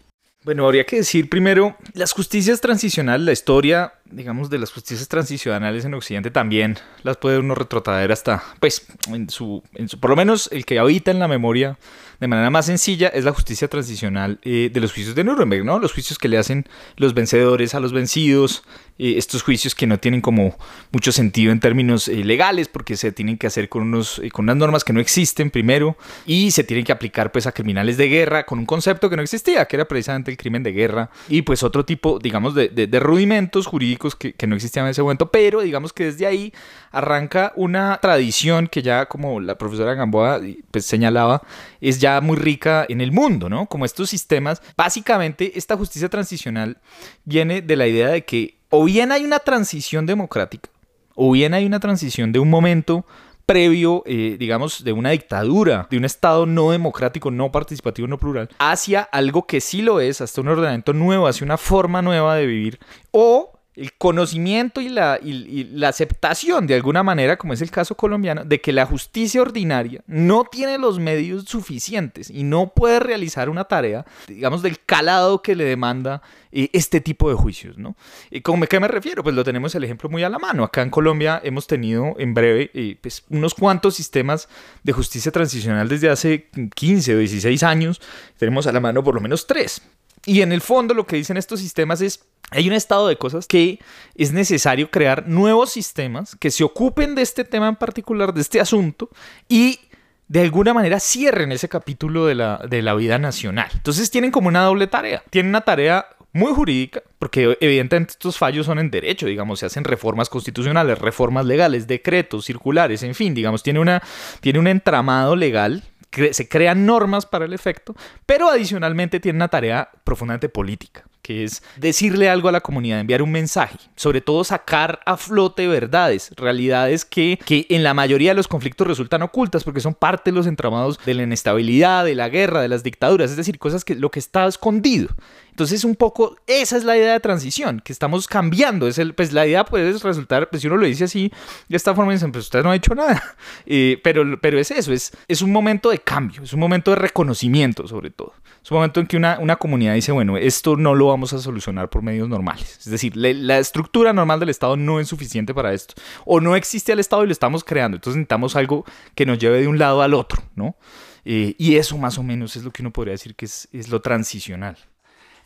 Bueno, 0.44 0.66
habría 0.66 0.84
que 0.84 0.96
decir 0.96 1.30
primero, 1.30 1.76
las 1.94 2.12
justicias 2.12 2.60
transicionales, 2.60 3.24
la 3.24 3.32
historia, 3.32 3.94
digamos, 4.10 4.50
de 4.50 4.58
las 4.58 4.70
justicias 4.70 5.08
transicionales 5.08 5.84
en 5.84 5.94
Occidente 5.94 6.30
también 6.30 6.76
las 7.02 7.16
puede 7.16 7.38
uno 7.38 7.54
retrotraer 7.54 8.12
hasta, 8.12 8.42
pues, 8.60 8.86
en 9.08 9.30
su, 9.30 9.62
en 9.74 9.88
su, 9.88 9.98
por 9.98 10.10
lo 10.10 10.16
menos 10.16 10.48
el 10.52 10.64
que 10.64 10.78
habita 10.78 11.10
en 11.10 11.18
la 11.18 11.28
memoria 11.28 11.78
de 12.20 12.28
manera 12.28 12.50
más 12.50 12.66
sencilla 12.66 13.08
es 13.08 13.24
la 13.24 13.32
justicia 13.32 13.68
transicional 13.68 14.38
eh, 14.42 14.70
de 14.72 14.80
los 14.80 14.92
juicios 14.92 15.14
de 15.14 15.24
Nuremberg, 15.24 15.64
¿no? 15.64 15.78
Los 15.78 15.92
juicios 15.92 16.18
que 16.18 16.28
le 16.28 16.38
hacen 16.38 16.66
los 16.96 17.14
vencedores 17.14 17.74
a 17.74 17.80
los 17.80 17.92
vencidos, 17.92 18.62
eh, 18.98 19.14
estos 19.16 19.42
juicios 19.42 19.74
que 19.74 19.86
no 19.86 19.98
tienen 19.98 20.20
como 20.20 20.56
mucho 20.92 21.10
sentido 21.12 21.50
en 21.50 21.60
términos 21.60 22.08
eh, 22.08 22.24
legales 22.24 22.68
porque 22.68 22.96
se 22.96 23.12
tienen 23.12 23.38
que 23.38 23.46
hacer 23.46 23.68
con, 23.68 23.82
unos, 23.82 24.22
con 24.32 24.44
unas 24.44 24.56
normas 24.56 24.84
que 24.84 24.92
no 24.92 25.00
existen 25.00 25.50
primero 25.50 25.96
y 26.26 26.52
se 26.52 26.64
tienen 26.64 26.84
que 26.84 26.92
aplicar 26.92 27.32
pues 27.32 27.46
a 27.46 27.52
criminales 27.52 27.96
de 27.96 28.08
guerra 28.08 28.46
con 28.46 28.58
un 28.58 28.66
concepto 28.66 29.10
que 29.10 29.16
no 29.16 29.22
existía, 29.22 29.66
que 29.66 29.76
era 29.76 29.86
precisamente 29.86 30.30
el 30.30 30.36
crimen 30.36 30.62
de 30.62 30.72
guerra 30.72 31.10
y 31.28 31.42
pues 31.42 31.62
otro 31.62 31.84
tipo, 31.84 32.18
digamos, 32.18 32.54
de, 32.54 32.68
de, 32.68 33.00
rudimentos 33.00 33.66
jurídicos 33.66 34.03
que, 34.14 34.34
no 34.46 34.56
existían 34.56 34.84
en 34.84 34.90
ese 34.90 35.02
momento, 35.02 35.30
pero 35.30 35.62
digamos 35.62 35.92
que 35.92 36.04
desde 36.04 36.26
ahí 36.26 36.52
arranca 36.90 37.52
una 37.56 37.98
tradición 38.02 38.66
que 38.66 38.82
ya 38.82 39.06
como 39.06 39.40
la 39.40 39.56
profesora 39.56 39.94
Gamboa 39.94 40.40
pues, 40.70 40.84
señalaba, 40.84 41.42
es 41.80 41.98
ya 41.98 42.20
muy 42.20 42.36
rica 42.36 42.84
en 42.88 43.00
el 43.00 43.12
mundo, 43.12 43.48
¿no? 43.48 43.66
Como 43.66 43.84
estos 43.84 44.10
sistemas, 44.10 44.60
básicamente 44.76 45.56
esta 45.56 45.76
justicia 45.76 46.08
transicional 46.08 46.78
viene 47.24 47.62
de 47.62 47.76
la 47.76 47.86
idea 47.86 48.08
de 48.08 48.24
que 48.24 48.58
o 48.68 48.84
bien 48.84 49.12
hay 49.12 49.24
una 49.24 49.38
transición 49.38 50.04
democrática, 50.04 50.68
o 51.14 51.30
bien 51.32 51.54
hay 51.54 51.64
una 51.64 51.80
transición 51.80 52.32
de 52.32 52.40
un 52.40 52.50
momento 52.50 53.06
previo, 53.46 54.02
eh, 54.06 54.36
digamos, 54.38 54.84
de 54.84 54.92
una 54.92 55.10
dictadura, 55.10 55.86
de 55.90 55.98
un 55.98 56.04
Estado 56.04 56.46
no 56.46 56.70
democrático, 56.70 57.30
no 57.30 57.52
participativo, 57.52 58.08
no 58.08 58.18
plural, 58.18 58.48
hacia 58.58 59.02
algo 59.02 59.46
que 59.46 59.60
sí 59.60 59.82
lo 59.82 60.00
es, 60.00 60.20
hasta 60.20 60.40
un 60.40 60.48
ordenamiento 60.48 60.92
nuevo, 60.92 61.26
hacia 61.26 61.44
una 61.44 61.58
forma 61.58 62.02
nueva 62.02 62.36
de 62.36 62.46
vivir, 62.46 62.78
o 63.10 63.52
el 63.76 63.92
conocimiento 63.94 64.80
y 64.80 64.88
la, 64.88 65.18
y, 65.22 65.64
la, 65.64 65.88
aceptación, 65.88 66.66
de 66.66 66.74
alguna 66.74 67.02
manera, 67.02 67.36
como 67.36 67.52
es 67.52 67.60
el 67.60 67.70
caso 67.70 67.96
colombiano, 67.96 68.44
de 68.44 68.60
que 68.60 68.72
la 68.72 68.86
justicia 68.86 69.42
ordinaria 69.42 70.02
no 70.06 70.44
tiene 70.44 70.78
los 70.78 71.00
medios 71.00 71.44
suficientes 71.44 72.30
y 72.30 72.44
no 72.44 72.72
puede 72.74 73.00
realizar 73.00 73.48
una 73.48 73.64
tarea, 73.64 74.06
digamos, 74.28 74.62
del 74.62 74.78
calado 74.84 75.42
que 75.42 75.56
le 75.56 75.64
demanda 75.64 76.22
eh, 76.52 76.70
este 76.72 77.00
tipo 77.00 77.28
de 77.28 77.34
juicios, 77.34 77.76
¿no? 77.76 77.96
¿Y 78.30 78.42
¿Con 78.42 78.60
qué 78.62 78.78
me 78.78 78.86
refiero? 78.86 79.24
Pues 79.24 79.34
lo 79.34 79.42
tenemos 79.42 79.74
el 79.74 79.82
ejemplo 79.82 80.08
muy 80.08 80.22
a 80.22 80.28
la 80.28 80.38
mano. 80.38 80.62
Acá 80.62 80.82
en 80.82 80.90
Colombia 80.90 81.40
hemos 81.42 81.66
tenido 81.66 82.14
en 82.18 82.32
breve 82.32 82.70
eh, 82.74 82.96
pues, 83.00 83.24
unos 83.28 83.54
cuantos 83.54 83.96
sistemas 83.96 84.48
de 84.84 84.92
justicia 84.92 85.32
transicional 85.32 85.88
desde 85.88 86.10
hace 86.10 86.48
15 86.74 87.16
o 87.16 87.18
16 87.18 87.62
años. 87.64 88.00
Tenemos 88.38 88.68
a 88.68 88.72
la 88.72 88.78
mano 88.78 89.02
por 89.02 89.16
lo 89.16 89.20
menos 89.20 89.48
tres. 89.48 89.82
Y 90.26 90.42
en 90.42 90.52
el 90.52 90.60
fondo 90.60 90.94
lo 90.94 91.06
que 91.06 91.16
dicen 91.16 91.36
estos 91.36 91.60
sistemas 91.60 92.00
es 92.00 92.24
hay 92.50 92.68
un 92.68 92.74
estado 92.74 93.08
de 93.08 93.16
cosas 93.16 93.46
que 93.46 93.80
es 94.14 94.32
necesario 94.32 94.90
crear 94.90 95.26
nuevos 95.26 95.70
sistemas 95.70 96.36
que 96.36 96.50
se 96.50 96.62
ocupen 96.62 97.14
de 97.14 97.22
este 97.22 97.44
tema 97.44 97.68
en 97.68 97.76
particular, 97.76 98.32
de 98.32 98.42
este 98.42 98.60
asunto, 98.60 99.10
y 99.48 99.80
de 100.28 100.42
alguna 100.42 100.72
manera 100.72 101.00
cierren 101.00 101.52
ese 101.52 101.68
capítulo 101.68 102.26
de 102.26 102.34
la, 102.34 102.58
de 102.68 102.82
la 102.82 102.94
vida 102.94 103.18
nacional. 103.18 103.70
Entonces 103.74 104.10
tienen 104.10 104.30
como 104.30 104.48
una 104.48 104.62
doble 104.62 104.86
tarea. 104.86 105.22
Tienen 105.30 105.50
una 105.50 105.62
tarea 105.62 106.06
muy 106.34 106.52
jurídica, 106.52 107.02
porque 107.20 107.56
evidentemente 107.60 108.12
estos 108.12 108.36
fallos 108.36 108.66
son 108.66 108.80
en 108.80 108.90
derecho, 108.90 109.26
digamos, 109.26 109.60
se 109.60 109.66
hacen 109.66 109.84
reformas 109.84 110.28
constitucionales, 110.28 110.98
reformas 110.98 111.46
legales, 111.46 111.86
decretos, 111.86 112.44
circulares, 112.44 113.04
en 113.04 113.14
fin, 113.14 113.34
digamos, 113.34 113.62
tiene, 113.62 113.78
una, 113.78 114.02
tiene 114.40 114.58
un 114.58 114.66
entramado 114.66 115.36
legal 115.36 115.84
se 116.32 116.48
crean 116.48 116.86
normas 116.86 117.26
para 117.26 117.44
el 117.44 117.52
efecto, 117.52 117.94
pero 118.26 118.48
adicionalmente 118.48 119.20
tiene 119.20 119.36
una 119.36 119.48
tarea 119.48 119.90
profundamente 120.04 120.48
política 120.48 121.04
que 121.24 121.42
es 121.42 121.62
decirle 121.76 122.28
algo 122.28 122.50
a 122.50 122.52
la 122.52 122.60
comunidad, 122.60 123.00
enviar 123.00 123.22
un 123.22 123.32
mensaje, 123.32 123.78
sobre 123.96 124.20
todo 124.20 124.44
sacar 124.44 125.00
a 125.06 125.16
flote 125.16 125.66
verdades, 125.66 126.30
realidades 126.36 127.06
que, 127.06 127.38
que 127.46 127.66
en 127.70 127.82
la 127.82 127.94
mayoría 127.94 128.32
de 128.32 128.34
los 128.34 128.46
conflictos 128.46 128.86
resultan 128.86 129.22
ocultas 129.22 129.64
porque 129.64 129.80
son 129.80 129.94
parte 129.94 130.30
de 130.30 130.36
los 130.36 130.46
entramados 130.46 131.00
de 131.06 131.14
la 131.14 131.22
inestabilidad, 131.22 132.04
de 132.04 132.14
la 132.14 132.28
guerra, 132.28 132.60
de 132.60 132.68
las 132.68 132.82
dictaduras, 132.82 133.30
es 133.30 133.38
decir, 133.38 133.58
cosas 133.58 133.86
que 133.86 133.94
lo 133.94 134.10
que 134.10 134.18
está 134.18 134.46
escondido. 134.46 135.08
Entonces, 135.54 135.84
un 135.84 135.94
poco, 135.94 136.36
esa 136.48 136.76
es 136.76 136.82
la 136.82 136.96
idea 136.96 137.12
de 137.12 137.20
transición, 137.20 137.78
que 137.78 137.92
estamos 137.92 138.26
cambiando. 138.26 138.88
Es 138.88 138.98
el, 138.98 139.14
pues 139.14 139.32
la 139.32 139.46
idea 139.46 139.64
puede 139.64 139.92
resultar, 139.92 140.50
pues 140.50 140.62
si 140.62 140.66
uno 140.66 140.76
lo 140.76 140.84
dice 140.84 141.04
así, 141.04 141.30
de 141.68 141.76
esta 141.76 141.94
forma, 141.94 142.10
dicen, 142.10 142.32
pues 142.32 142.46
usted 142.46 142.64
no 142.64 142.72
ha 142.72 142.76
hecho 142.76 142.94
nada. 142.94 143.22
Eh, 143.66 144.00
pero, 144.02 144.38
pero 144.40 144.58
es 144.58 144.70
eso, 144.70 144.92
es, 144.92 145.12
es 145.28 145.40
un 145.40 145.50
momento 145.50 145.90
de 145.90 145.98
cambio, 145.98 146.42
es 146.42 146.52
un 146.52 146.60
momento 146.60 146.90
de 146.90 146.96
reconocimiento, 146.96 147.86
sobre 147.86 148.10
todo. 148.10 148.34
Es 148.62 148.70
un 148.70 148.76
momento 148.76 149.00
en 149.00 149.06
que 149.06 149.16
una, 149.16 149.38
una 149.38 149.56
comunidad 149.56 149.94
dice, 149.94 150.12
bueno, 150.12 150.36
esto 150.36 150.76
no 150.76 150.94
lo 150.94 151.06
vamos 151.06 151.32
a 151.32 151.38
solucionar 151.38 151.88
por 151.88 152.02
medios 152.02 152.28
normales. 152.28 152.78
Es 152.78 152.90
decir, 152.90 153.16
la 153.16 153.58
estructura 153.58 154.12
normal 154.12 154.40
del 154.40 154.50
Estado 154.50 154.76
no 154.76 155.00
es 155.00 155.08
suficiente 155.08 155.54
para 155.54 155.72
esto. 155.72 155.94
O 156.24 156.40
no 156.40 156.56
existe 156.56 156.92
el 156.92 156.98
Estado 156.98 157.24
y 157.24 157.26
lo 157.26 157.32
estamos 157.32 157.62
creando. 157.62 157.96
Entonces 157.96 158.16
necesitamos 158.16 158.56
algo 158.56 158.84
que 159.14 159.24
nos 159.24 159.38
lleve 159.38 159.60
de 159.60 159.68
un 159.68 159.78
lado 159.78 160.02
al 160.02 160.14
otro, 160.14 160.42
¿no? 160.56 160.76
Eh, 161.24 161.54
y 161.58 161.76
eso 161.76 161.96
más 161.96 162.18
o 162.18 162.22
menos 162.22 162.56
es 162.56 162.64
lo 162.64 162.70
que 162.70 162.82
uno 162.82 162.92
podría 162.92 163.12
decir 163.12 163.34
que 163.34 163.46
es, 163.46 163.68
es 163.72 163.88
lo 163.88 164.00
transicional. 164.02 164.76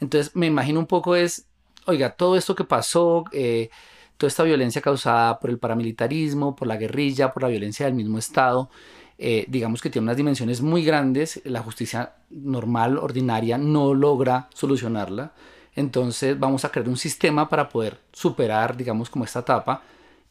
Entonces 0.01 0.35
me 0.35 0.47
imagino 0.47 0.81
un 0.81 0.87
poco 0.87 1.17
es, 1.17 1.47
oiga, 1.87 2.11
todo 2.11 2.37
esto 2.37 2.55
que 2.55 2.65
pasó, 2.65 3.25
eh, 3.33 3.71
toda 4.17 4.29
esta 4.29 4.43
violencia 4.43 4.83
causada 4.83 5.39
por 5.39 5.51
el 5.51 5.59
paramilitarismo, 5.59 6.57
por 6.57 6.69
la 6.69 6.77
guerrilla, 6.77 7.33
por 7.33 7.43
la 7.43 7.49
violencia 7.49 7.87
del 7.87 7.95
mismo 7.95 8.19
Estado, 8.19 8.71
eh, 9.19 9.47
digamos 9.49 9.83
que 9.83 9.91
tiene 9.91 10.05
unas 10.05 10.17
dimensiones 10.17 10.61
muy 10.61 10.85
grandes, 10.85 11.41
la 11.45 11.61
justicia 11.61 12.15
normal, 12.31 12.99
ordinaria, 12.99 13.59
no 13.59 13.95
logra 13.95 14.49
solucionarla. 14.55 15.33
Entonces 15.75 16.39
vamos 16.39 16.65
a 16.65 16.71
crear 16.71 16.89
un 16.89 16.97
sistema 16.97 17.49
para 17.49 17.69
poder 17.69 17.99
superar, 18.13 18.77
digamos, 18.77 19.11
como 19.11 19.25
esta 19.25 19.41
etapa 19.41 19.83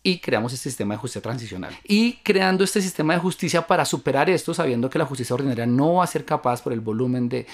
y 0.03 0.19
creamos 0.19 0.53
este 0.53 0.69
sistema 0.69 0.93
de 0.93 0.99
justicia 0.99 1.21
transicional. 1.21 1.75
Y 1.83 2.13
creando 2.23 2.63
este 2.63 2.81
sistema 2.81 3.13
de 3.13 3.19
justicia 3.19 3.67
para 3.67 3.85
superar 3.85 4.29
esto, 4.29 4.53
sabiendo 4.53 4.89
que 4.89 4.99
la 4.99 5.05
justicia 5.05 5.33
ordinaria 5.33 5.65
no 5.65 5.95
va 5.95 6.03
a 6.03 6.07
ser 6.07 6.23
capaz 6.23 6.61
por 6.61 6.73
el 6.73 6.79
volumen 6.79 7.27
de, 7.29 7.45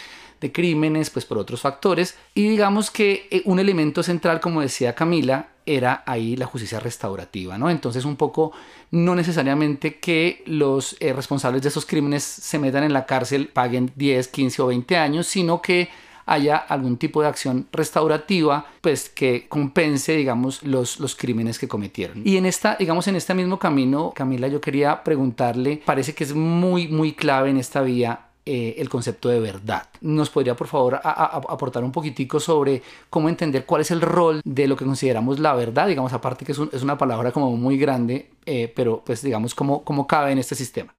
crímenes, 0.52 1.10
pues 1.10 1.24
por 1.24 1.38
otros 1.38 1.62
factores. 1.62 2.16
Y 2.36 2.50
digamos 2.50 2.92
que 2.92 3.28
eh, 3.32 3.42
un 3.46 3.60
elemento 3.60 4.04
central, 4.04 4.42
como 4.42 4.60
decía 4.60 4.94
Camila, 4.94 5.48
era 5.66 6.04
ahí 6.06 6.36
la 6.36 6.46
justicia 6.46 6.82
restaurativa, 6.82 7.58
¿no? 7.58 7.70
Entonces 7.70 8.04
un 8.04 8.18
poco 8.18 8.52
no 8.92 9.16
necesariamente 9.16 10.00
que 10.00 10.44
los 10.46 10.98
eh, 11.00 11.14
responsables 11.14 11.62
de 11.62 11.70
esos 11.70 11.86
crímenes 11.86 12.24
se 12.24 12.60
metan 12.60 12.84
en 12.84 12.92
la 12.92 13.06
cárcel, 13.06 13.48
paguen 13.48 13.94
10, 13.96 14.28
15 14.28 14.62
o 14.62 14.68
20 14.68 14.98
años, 14.98 15.28
sino 15.28 15.62
que 15.62 15.90
haya 16.26 16.58
algún 16.58 16.98
tipo 16.98 17.22
de 17.22 17.28
acción 17.28 17.68
restaurativa 17.72 18.66
pues 18.82 19.10
que 19.10 19.48
compense 19.48 20.16
digamos 20.16 20.64
los, 20.64 21.00
los 21.00 21.16
crímenes 21.16 21.60
que 21.60 21.68
cometieron 21.68 22.22
y 22.26 22.38
en 22.38 22.46
esta 22.46 22.76
digamos 22.78 23.08
en 23.08 23.16
este 23.16 23.34
mismo 23.34 23.60
camino 23.60 24.12
Camila 24.16 24.48
yo 24.48 24.62
quería 24.62 25.04
preguntarle 25.04 25.82
parece 25.86 26.14
que 26.14 26.24
es 26.24 26.34
muy 26.34 26.88
muy 26.88 27.14
clave 27.14 27.50
en 27.50 27.58
esta 27.58 27.82
vía 27.82 28.28
eh, 28.46 28.76
el 28.78 28.90
concepto 28.90 29.30
de 29.30 29.40
verdad. 29.40 29.88
¿Nos 30.02 30.30
podría, 30.30 30.54
por 30.54 30.68
favor, 30.68 31.00
aportar 31.02 31.82
un 31.82 31.94
poquitico 31.94 32.42
sobre 32.42 32.84
cómo 33.10 33.30
entender 33.30 33.66
cuál 33.66 33.84
es 33.84 33.92
el 33.92 34.02
rol 34.02 34.42
de 34.44 34.68
lo 34.68 34.76
que 34.76 34.84
consideramos 34.84 35.40
la 35.40 35.54
verdad? 35.54 35.88
Digamos, 35.88 36.12
aparte 36.12 36.44
que 36.44 36.52
es, 36.52 36.60
una 36.60 36.98
palabra 36.98 37.32
como 37.32 37.56
muy 37.56 37.78
grande, 37.78 38.32
eh, 38.46 38.70
pero 38.76 39.02
pues 39.06 39.22
digamos, 39.22 39.56
cómo, 39.56 39.86
cómo 39.86 40.08
cabe 40.08 40.34
en 40.34 40.40
este 40.40 40.56
sistema. 40.56 40.94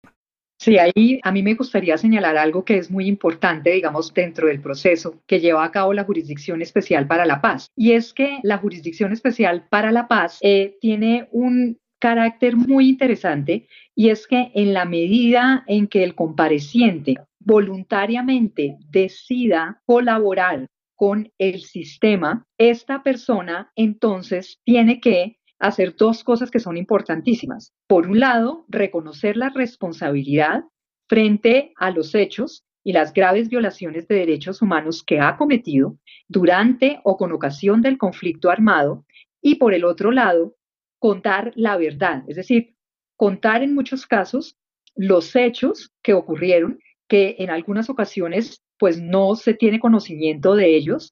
Sí, 0.65 0.79
ahí 0.79 1.21
a 1.23 1.31
mí 1.31 1.43
me 1.43 1.53
gustaría 1.53 1.99
señalar 1.99 2.39
algo 2.39 2.65
que 2.65 2.79
es 2.79 2.91
muy 2.91 3.07
importante, 3.07 3.71
digamos, 3.71 4.15
dentro 4.15 4.47
del 4.47 4.63
proceso 4.63 5.21
que 5.27 5.39
lleva 5.39 5.63
a 5.63 5.71
cabo 5.71 5.93
la 5.93 6.05
Jurisdicción 6.05 6.63
Especial 6.63 7.07
para 7.07 7.27
la 7.27 7.43
Paz. 7.43 7.71
Y 7.77 7.93
es 7.93 8.15
que 8.15 8.39
la 8.43 8.57
Jurisdicción 8.57 9.13
Especial 9.13 9.67
para 9.69 9.93
la 9.93 10.09
Paz 10.09 10.39
eh, 10.41 10.79
tiene 10.81 11.29
un 11.33 11.79
carácter 11.99 12.57
muy 12.57 12.89
interesante 12.89 13.69
y 13.95 14.09
es 14.09 14.27
que 14.27 14.53
en 14.55 14.73
la 14.73 14.87
medida 14.87 15.65
en 15.67 15.87
que 15.87 16.03
el 16.03 16.15
compareciente 16.15 17.17
voluntariamente 17.41 18.79
decida 18.89 19.83
colaborar 19.85 20.67
con 20.95 21.31
el 21.37 21.61
sistema, 21.61 22.47
esta 22.57 23.03
persona 23.03 23.71
entonces 23.77 24.61
tiene 24.65 24.99
que 24.99 25.37
hacer 25.67 25.97
dos 25.97 26.25
cosas 26.25 26.51
que 26.51 26.61
son 26.61 26.77
importantísimas. 26.77 27.73
Por 27.87 28.07
un 28.07 28.21
lado, 28.21 28.67
reconocer 28.69 29.37
la 29.37 29.49
responsabilidad 29.49 30.65
frente 31.09 31.73
a 31.77 31.91
los 31.91 32.15
hechos 32.15 32.65
y 32.83 32.93
las 32.93 33.15
graves 33.15 33.49
violaciones 33.49 34.07
de 34.07 34.17
derechos 34.17 34.61
humanos 34.61 35.03
que 35.03 35.21
ha 35.21 35.39
cometido 35.39 35.99
durante 36.29 37.01
o 37.03 37.17
con 37.17 37.33
ocasión 37.33 37.81
del 37.81 37.97
conflicto 37.97 38.51
armado 38.51 39.07
y 39.41 39.55
por 39.55 39.73
el 39.73 39.85
otro 39.85 40.11
lado, 40.11 40.55
contar 40.99 41.53
la 41.55 41.79
verdad, 41.79 42.25
es 42.29 42.37
decir, 42.37 42.75
contar 43.17 43.63
en 43.63 43.75
muchos 43.75 44.07
casos 44.07 44.57
los 44.95 45.35
hechos 45.35 45.95
que 46.03 46.13
ocurrieron 46.13 46.79
que 47.09 47.37
en 47.39 47.49
algunas 47.49 47.89
ocasiones 47.89 48.63
pues 48.79 49.01
no 49.01 49.35
se 49.35 49.55
tiene 49.55 49.81
conocimiento 49.81 50.55
de 50.57 50.77
ellos 50.77 51.11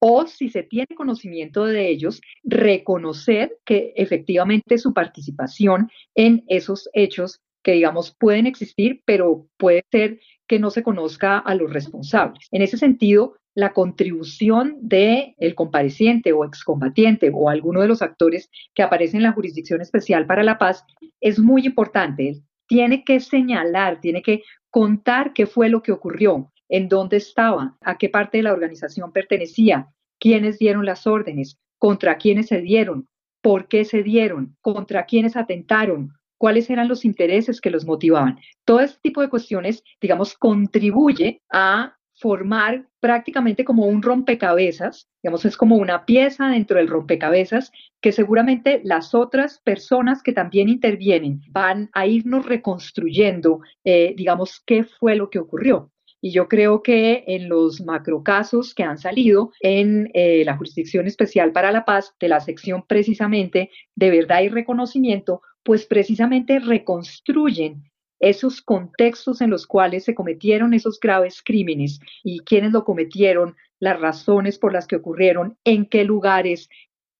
o 0.00 0.26
si 0.26 0.48
se 0.48 0.62
tiene 0.62 0.88
conocimiento 0.96 1.64
de 1.64 1.88
ellos, 1.88 2.20
reconocer 2.44 3.58
que 3.64 3.92
efectivamente 3.96 4.78
su 4.78 4.94
participación 4.94 5.90
en 6.14 6.44
esos 6.48 6.88
hechos 6.92 7.40
que 7.62 7.72
digamos 7.72 8.14
pueden 8.18 8.46
existir, 8.46 9.02
pero 9.04 9.46
puede 9.56 9.82
ser 9.90 10.20
que 10.46 10.58
no 10.58 10.70
se 10.70 10.82
conozca 10.82 11.38
a 11.38 11.54
los 11.54 11.72
responsables. 11.72 12.48
En 12.50 12.62
ese 12.62 12.78
sentido, 12.78 13.36
la 13.54 13.72
contribución 13.72 14.76
de 14.80 15.34
el 15.38 15.54
compareciente 15.54 16.32
o 16.32 16.44
excombatiente 16.44 17.30
o 17.34 17.50
alguno 17.50 17.80
de 17.80 17.88
los 17.88 18.02
actores 18.02 18.50
que 18.74 18.82
aparecen 18.82 19.18
en 19.18 19.24
la 19.24 19.32
Jurisdicción 19.32 19.80
Especial 19.80 20.26
para 20.26 20.44
la 20.44 20.58
Paz 20.58 20.84
es 21.20 21.40
muy 21.40 21.66
importante. 21.66 22.40
Tiene 22.68 23.02
que 23.04 23.18
señalar, 23.18 24.00
tiene 24.00 24.22
que 24.22 24.42
contar 24.70 25.32
qué 25.32 25.46
fue 25.46 25.68
lo 25.68 25.82
que 25.82 25.92
ocurrió, 25.92 26.52
en 26.68 26.88
dónde 26.88 27.16
estaba, 27.16 27.76
a 27.80 27.98
qué 27.98 28.08
parte 28.08 28.38
de 28.38 28.44
la 28.44 28.52
organización 28.52 29.12
pertenecía, 29.12 29.88
quiénes 30.18 30.58
dieron 30.58 30.84
las 30.84 31.06
órdenes, 31.06 31.58
contra 31.78 32.18
quiénes 32.18 32.46
se 32.48 32.60
dieron, 32.60 33.08
por 33.40 33.68
qué 33.68 33.84
se 33.84 34.02
dieron, 34.02 34.56
contra 34.60 35.06
quiénes 35.06 35.36
atentaron, 35.36 36.12
cuáles 36.38 36.70
eran 36.70 36.88
los 36.88 37.04
intereses 37.04 37.60
que 37.60 37.70
los 37.70 37.84
motivaban. 37.84 38.38
Todo 38.64 38.80
este 38.80 39.00
tipo 39.02 39.20
de 39.20 39.28
cuestiones, 39.28 39.82
digamos, 40.00 40.34
contribuye 40.34 41.42
a 41.52 41.94
formar 42.20 42.88
prácticamente 43.00 43.64
como 43.64 43.86
un 43.86 44.02
rompecabezas, 44.02 45.08
digamos, 45.22 45.44
es 45.44 45.56
como 45.56 45.76
una 45.76 46.04
pieza 46.04 46.48
dentro 46.48 46.78
del 46.78 46.88
rompecabezas 46.88 47.70
que 48.00 48.10
seguramente 48.10 48.80
las 48.82 49.14
otras 49.14 49.60
personas 49.60 50.22
que 50.22 50.32
también 50.32 50.68
intervienen 50.68 51.42
van 51.50 51.90
a 51.92 52.06
irnos 52.06 52.44
reconstruyendo, 52.44 53.60
eh, 53.84 54.14
digamos, 54.16 54.60
qué 54.66 54.82
fue 54.82 55.14
lo 55.14 55.30
que 55.30 55.38
ocurrió. 55.38 55.92
Y 56.20 56.32
yo 56.32 56.48
creo 56.48 56.82
que 56.82 57.24
en 57.26 57.48
los 57.48 57.80
macrocasos 57.80 58.74
que 58.74 58.82
han 58.82 58.98
salido 58.98 59.52
en 59.60 60.10
eh, 60.14 60.42
la 60.44 60.56
Jurisdicción 60.56 61.06
Especial 61.06 61.52
para 61.52 61.70
la 61.70 61.84
Paz, 61.84 62.14
de 62.18 62.28
la 62.28 62.40
sección 62.40 62.84
precisamente 62.86 63.70
de 63.94 64.10
verdad 64.10 64.42
y 64.42 64.48
reconocimiento, 64.48 65.42
pues 65.62 65.86
precisamente 65.86 66.58
reconstruyen 66.58 67.84
esos 68.20 68.62
contextos 68.62 69.40
en 69.40 69.50
los 69.50 69.66
cuales 69.66 70.04
se 70.04 70.14
cometieron 70.14 70.74
esos 70.74 70.98
graves 70.98 71.42
crímenes 71.44 72.00
y 72.24 72.40
quiénes 72.40 72.72
lo 72.72 72.84
cometieron, 72.84 73.56
las 73.80 74.00
razones 74.00 74.58
por 74.58 74.72
las 74.72 74.88
que 74.88 74.96
ocurrieron, 74.96 75.56
en 75.64 75.86
qué 75.86 76.02
lugares, 76.04 76.68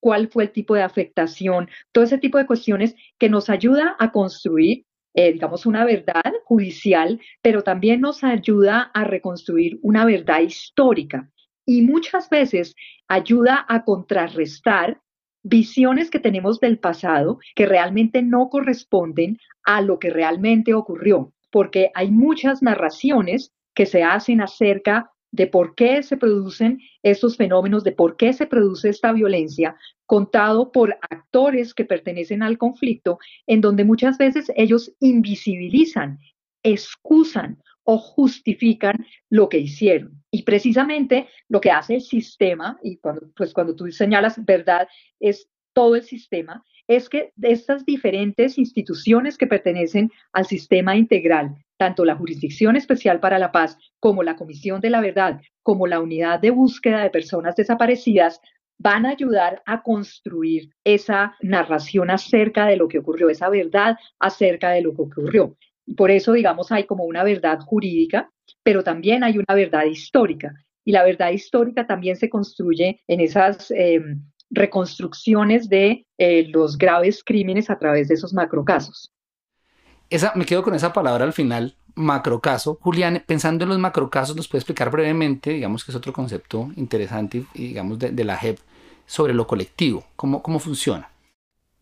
cuál 0.01 0.29
fue 0.29 0.45
el 0.45 0.53
tipo 0.53 0.75
de 0.75 0.83
afectación, 0.83 1.69
todo 1.93 2.05
ese 2.05 2.19
tipo 2.19 2.39
de 2.39 2.47
cuestiones 2.47 2.95
que 3.19 3.29
nos 3.29 3.49
ayuda 3.49 3.97
a 3.99 4.13
construir, 4.13 4.85
eh, 5.15 5.33
digamos, 5.33 5.67
una 5.67 5.85
verdad 5.85 6.33
judicial, 6.45 7.21
pero 7.43 7.63
también 7.63 8.01
nos 8.01 8.23
ayuda 8.25 8.91
a 8.95 9.05
reconstruir 9.05 9.79
una 9.83 10.05
verdad 10.05 10.41
histórica. 10.41 11.31
Y 11.67 11.83
muchas 11.83 12.31
veces 12.31 12.75
ayuda 13.09 13.65
a 13.69 13.85
contrarrestar 13.85 15.01
visiones 15.43 16.11
que 16.11 16.21
tenemos 16.21 16.61
del 16.61 16.79
pasado 16.79 17.39
que 17.55 17.67
realmente 17.67 18.23
no 18.23 18.49
corresponden 18.49 19.39
a 19.65 19.81
lo 19.81 19.99
que 19.99 20.11
realmente 20.11 20.75
ocurrió, 20.75 21.33
porque 21.51 21.91
hay 21.95 22.11
muchas 22.11 22.63
narraciones 22.63 23.53
que 23.75 23.87
se 23.87 24.03
hacen 24.03 24.41
acerca 24.41 25.11
de 25.31 25.47
por 25.47 25.75
qué 25.75 26.03
se 26.03 26.17
producen 26.17 26.81
estos 27.03 27.37
fenómenos, 27.37 27.85
de 27.85 27.93
por 27.93 28.17
qué 28.17 28.33
se 28.33 28.47
produce 28.47 28.89
esta 28.89 29.13
violencia, 29.13 29.77
contado 30.09 30.73
por 30.73 30.97
actores 31.11 31.75
que 31.75 31.85
pertenecen 31.85 32.43
al 32.43 32.57
conflicto, 32.57 33.19
en 33.47 33.61
donde 33.61 33.85
muchas 33.85 34.17
veces 34.17 34.51
ellos 34.57 34.91
invisibilizan, 35.01 36.19
excusan 36.63 37.63
o 37.85 37.99
justifican 37.99 39.07
lo 39.29 39.51
que 39.51 39.59
hicieron. 39.59 40.25
Y 40.31 40.45
precisamente 40.45 41.29
lo 41.49 41.61
que 41.61 41.71
hace 41.71 41.97
el 41.97 42.01
sistema, 42.01 42.79
y 42.83 42.97
cuando, 42.97 43.31
pues 43.37 43.53
cuando 43.53 43.77
tú 43.77 43.91
señalas 43.93 44.43
verdad, 44.47 44.89
es 45.21 45.47
todo 45.75 45.95
el 45.95 46.03
sistema, 46.03 46.65
es 46.87 47.11
que 47.11 47.35
estas 47.43 47.85
diferentes 47.85 48.57
instituciones 48.57 49.37
que 49.37 49.47
pertenecen 49.47 50.11
al 50.33 50.47
sistema 50.47 50.97
integral, 50.97 51.55
tanto 51.77 52.07
la 52.07 52.17
Jurisdicción 52.17 52.77
Especial 52.77 53.21
para 53.21 53.39
la 53.39 53.53
Paz 53.53 53.77
como 54.01 54.23
la 54.23 54.37
Comisión 54.37 54.81
de 54.81 54.89
la 54.89 55.03
Verdad, 55.03 55.43
como 55.63 55.87
la 55.87 56.01
Unidad 56.01 56.41
de 56.41 56.51
Búsqueda 56.51 57.03
de 57.03 57.11
Personas 57.11 57.57
Desaparecidas, 57.57 58.41
van 58.79 59.07
a 59.07 59.11
ayudar 59.11 59.63
a 59.67 59.83
construir 59.83 60.71
esa 60.85 61.37
narración 61.41 62.11
acerca 62.11 62.67
de 62.67 62.77
lo 62.77 62.89
que 62.89 62.99
ocurrió, 62.99 63.29
esa 63.29 63.49
verdad 63.49 63.97
acerca 64.19 64.71
de 64.71 64.83
lo 64.83 64.95
que 64.95 65.03
ocurrió. 65.03 65.57
Por 65.97 66.11
eso, 66.11 66.33
digamos, 66.33 66.71
hay 66.71 66.85
como 66.85 67.05
una 67.05 67.25
verdad 67.25 67.59
jurídica, 67.61 68.31
pero 68.63 68.85
también 68.85 69.25
hay 69.25 69.39
una 69.39 69.55
verdad 69.55 69.85
histórica. 69.85 70.55
Y 70.85 70.93
la 70.93 71.05
verdad 71.05 71.33
histórica 71.33 71.87
también 71.87 72.17
se 72.17 72.31
construye 72.31 73.03
en 73.07 73.21
esas 73.21 73.71
em, 73.71 74.23
reconstrucciones 74.51 75.69
de 75.69 76.07
eh, 76.17 76.49
los 76.49 76.79
graves 76.79 77.23
crímenes 77.25 77.71
a 77.71 77.79
través 77.79 78.09
de 78.09 78.15
esos 78.15 78.33
macrocasos. 78.33 79.13
Esa, 80.11 80.33
me 80.35 80.47
quedo 80.47 80.63
con 80.63 80.75
esa 80.75 80.93
palabra 80.93 81.25
al 81.25 81.35
final, 81.35 81.77
macrocaso. 81.99 82.79
Julián, 82.81 83.23
pensando 83.27 83.65
en 83.65 83.71
los 83.71 83.79
macrocasos, 83.79 84.37
¿nos 84.37 84.49
puede 84.49 84.61
explicar 84.61 84.91
brevemente, 84.91 85.51
digamos 85.51 85.85
que 85.85 85.91
es 85.91 85.97
otro 85.97 86.13
concepto 86.13 86.71
interesante, 86.77 87.45
digamos, 87.55 87.99
de, 87.99 88.25
la 88.25 88.37
JEP 88.37 88.59
sobre 89.07 89.35
lo 89.35 89.47
colectivo? 89.47 90.05
¿Cómo, 90.17 90.43
¿Cómo 90.43 90.59
funciona? 90.59 91.11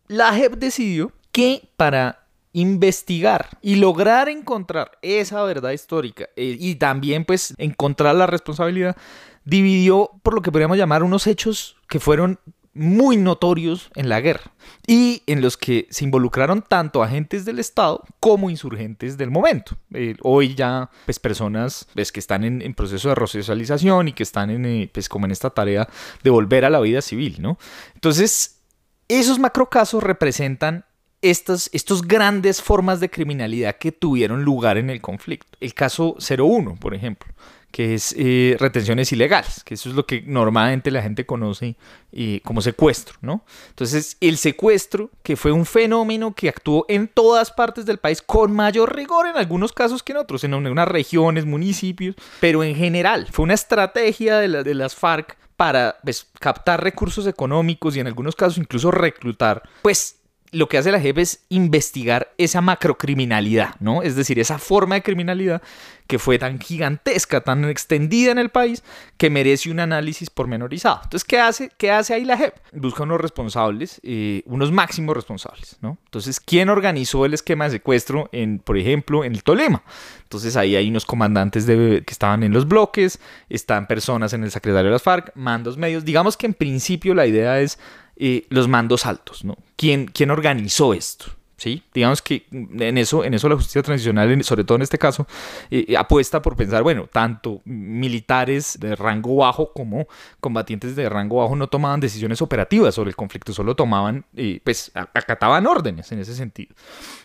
La 0.07 0.33
JEP 0.33 0.55
decidió 0.55 1.11
que 1.31 1.69
para 1.77 2.27
investigar 2.53 3.49
y 3.61 3.75
lograr 3.75 4.29
encontrar 4.29 4.97
esa 5.03 5.43
verdad 5.43 5.71
histórica 5.71 6.27
eh, 6.35 6.57
y 6.59 6.75
también 6.75 7.23
pues 7.23 7.53
encontrar 7.59 8.15
la 8.15 8.25
responsabilidad, 8.25 8.97
dividió 9.45 10.11
por 10.23 10.33
lo 10.33 10.41
que 10.41 10.51
podríamos 10.51 10.77
llamar 10.77 11.03
unos 11.03 11.27
hechos 11.27 11.77
que 11.87 11.99
fueron 11.99 12.39
muy 12.77 13.17
notorios 13.17 13.89
en 13.95 14.09
la 14.09 14.21
guerra 14.21 14.51
y 14.85 15.23
en 15.27 15.41
los 15.41 15.57
que 15.57 15.87
se 15.89 16.05
involucraron 16.05 16.61
tanto 16.61 17.03
agentes 17.03 17.45
del 17.45 17.59
Estado 17.59 18.03
como 18.19 18.49
insurgentes 18.49 19.17
del 19.17 19.31
momento. 19.31 19.77
Eh, 19.93 20.15
hoy 20.21 20.55
ya, 20.55 20.89
pues 21.05 21.19
personas 21.19 21.87
pues, 21.93 22.11
que 22.11 22.19
están 22.19 22.43
en, 22.43 22.73
proceso 22.73 23.09
de 23.09 23.15
resocialización 23.15 24.07
y 24.07 24.13
que 24.13 24.23
están 24.23 24.49
en, 24.49 24.65
eh, 24.65 24.89
pues, 24.93 25.09
como 25.09 25.25
en 25.25 25.31
esta 25.31 25.49
tarea 25.49 25.87
de 26.23 26.29
volver 26.29 26.65
a 26.65 26.69
la 26.69 26.79
vida 26.79 27.01
civil, 27.01 27.37
¿no? 27.39 27.57
Entonces, 27.95 28.61
esos 29.07 29.39
macrocasos 29.39 30.03
representan 30.03 30.85
estas, 31.21 31.69
estos 31.73 32.03
grandes 32.03 32.61
formas 32.61 32.99
de 32.99 33.09
criminalidad 33.09 33.77
que 33.77 33.91
tuvieron 33.91 34.43
lugar 34.43 34.77
en 34.77 34.89
el 34.89 35.01
conflicto. 35.01 35.57
El 35.59 35.73
caso 35.73 36.15
01, 36.19 36.75
por 36.79 36.93
ejemplo, 36.93 37.33
que 37.77 37.93
es 37.93 38.15
eh, 38.17 38.57
retenciones 38.59 39.11
ilegales, 39.11 39.63
que 39.63 39.75
eso 39.75 39.89
es 39.89 39.93
lo 39.93 40.07
que 40.07 40.23
normalmente 40.25 40.89
la 40.89 41.03
gente 41.03 41.27
conoce 41.27 41.75
eh, 42.11 42.41
como 42.43 42.59
secuestro, 42.59 43.19
¿no? 43.21 43.45
Entonces, 43.69 44.17
el 44.19 44.39
secuestro, 44.39 45.11
que 45.21 45.35
fue 45.35 45.51
un 45.51 45.63
fenómeno 45.63 46.33
que 46.33 46.49
actuó 46.49 46.87
en 46.89 47.07
todas 47.07 47.51
partes 47.51 47.85
del 47.85 47.99
país 47.99 48.23
con 48.23 48.51
mayor 48.51 48.95
rigor 48.95 49.27
en 49.27 49.37
algunos 49.37 49.73
casos 49.73 50.01
que 50.01 50.13
en 50.13 50.17
otros, 50.17 50.43
en 50.43 50.55
unas 50.55 50.87
regiones, 50.87 51.45
municipios, 51.45 52.15
pero 52.39 52.63
en 52.63 52.75
general 52.75 53.27
fue 53.31 53.43
una 53.43 53.53
estrategia 53.53 54.39
de, 54.39 54.73
las 54.73 54.95
FARC 54.95 55.37
para 55.55 55.97
pues, 56.03 56.25
captar 56.39 56.83
recursos 56.83 57.27
económicos 57.27 57.95
y 57.95 57.99
en 57.99 58.07
algunos 58.07 58.35
casos 58.35 58.57
incluso 58.57 58.89
reclutar, 58.89 59.61
pues 59.83 60.17
lo 60.51 60.69
que 60.69 60.77
hace 60.77 60.91
la 60.91 60.99
JEP 60.99 61.17
es 61.17 61.45
investigar 61.49 62.33
esa 62.37 62.61
macrocriminalidad, 62.61 63.75
¿no? 63.79 64.01
Es 64.01 64.15
decir, 64.15 64.39
esa 64.39 64.57
forma 64.57 64.95
de 64.95 65.03
criminalidad 65.03 65.61
que 66.07 66.19
fue 66.19 66.39
tan 66.39 66.59
gigantesca, 66.59 67.41
tan 67.41 67.65
extendida 67.65 68.31
en 68.31 68.37
el 68.37 68.49
país, 68.49 68.81
que 69.17 69.29
merece 69.29 69.69
un 69.69 69.81
análisis 69.81 70.29
pormenorizado. 70.29 71.01
Entonces, 71.03 71.25
¿qué 71.25 71.39
hace, 71.39 71.71
qué 71.77 71.91
hace 71.91 72.13
ahí 72.13 72.23
la 72.23 72.37
JEP? 72.37 72.55
Busca 72.71 73.03
unos 73.03 73.19
responsables, 73.19 73.99
eh, 74.03 74.41
unos 74.45 74.71
máximos 74.71 75.15
responsables, 75.15 75.77
¿no? 75.81 75.97
Entonces, 76.05 76.39
¿quién 76.39 76.69
organizó 76.69 77.25
el 77.25 77.33
esquema 77.33 77.65
de 77.65 77.71
secuestro, 77.71 78.29
en, 78.31 78.59
por 78.59 78.77
ejemplo, 78.77 79.25
en 79.25 79.33
el 79.33 79.43
Tolema? 79.43 79.83
Entonces, 80.23 80.55
ahí 80.55 80.77
hay 80.77 80.89
unos 80.89 81.05
comandantes 81.05 81.65
de, 81.65 82.03
que 82.05 82.13
estaban 82.13 82.43
en 82.43 82.53
los 82.53 82.67
bloques, 82.67 83.19
están 83.49 83.85
personas 83.87 84.31
en 84.31 84.43
el 84.43 84.51
secretario 84.51 84.85
de 84.85 84.93
las 84.93 85.03
FARC, 85.03 85.31
mandos 85.35 85.77
medios. 85.77 86.05
Digamos 86.05 86.37
que 86.37 86.45
en 86.45 86.53
principio 86.53 87.13
la 87.13 87.27
idea 87.27 87.59
es 87.59 87.79
eh, 88.19 88.45
los 88.49 88.67
mandos 88.67 89.05
altos, 89.05 89.43
¿no? 89.43 89.57
¿Quién, 89.75 90.07
¿Quién 90.07 90.31
organizó 90.31 90.93
esto? 90.93 91.37
¿sí? 91.57 91.83
Digamos 91.93 92.21
que 92.21 92.45
en 92.51 92.97
eso, 92.97 93.23
en 93.23 93.33
eso 93.33 93.49
la 93.49 93.55
justicia 93.55 93.81
transicional, 93.81 94.43
sobre 94.43 94.63
todo 94.63 94.77
en 94.77 94.83
este 94.83 94.97
caso, 94.97 95.27
eh, 95.71 95.95
apuesta 95.97 96.41
por 96.41 96.55
pensar, 96.55 96.83
bueno, 96.83 97.09
tanto 97.11 97.61
militares 97.65 98.77
de 98.79 98.95
rango 98.95 99.35
bajo 99.37 99.73
como 99.73 100.07
combatientes 100.39 100.95
de 100.95 101.09
rango 101.09 101.37
bajo 101.37 101.55
no 101.55 101.67
tomaban 101.67 101.99
decisiones 101.99 102.41
operativas 102.41 102.95
sobre 102.95 103.09
el 103.09 103.15
conflicto, 103.15 103.53
solo 103.53 103.75
tomaban, 103.75 104.25
eh, 104.35 104.61
pues, 104.63 104.91
acataban 104.93 105.65
órdenes 105.67 106.11
en 106.11 106.19
ese 106.19 106.35
sentido. 106.35 106.73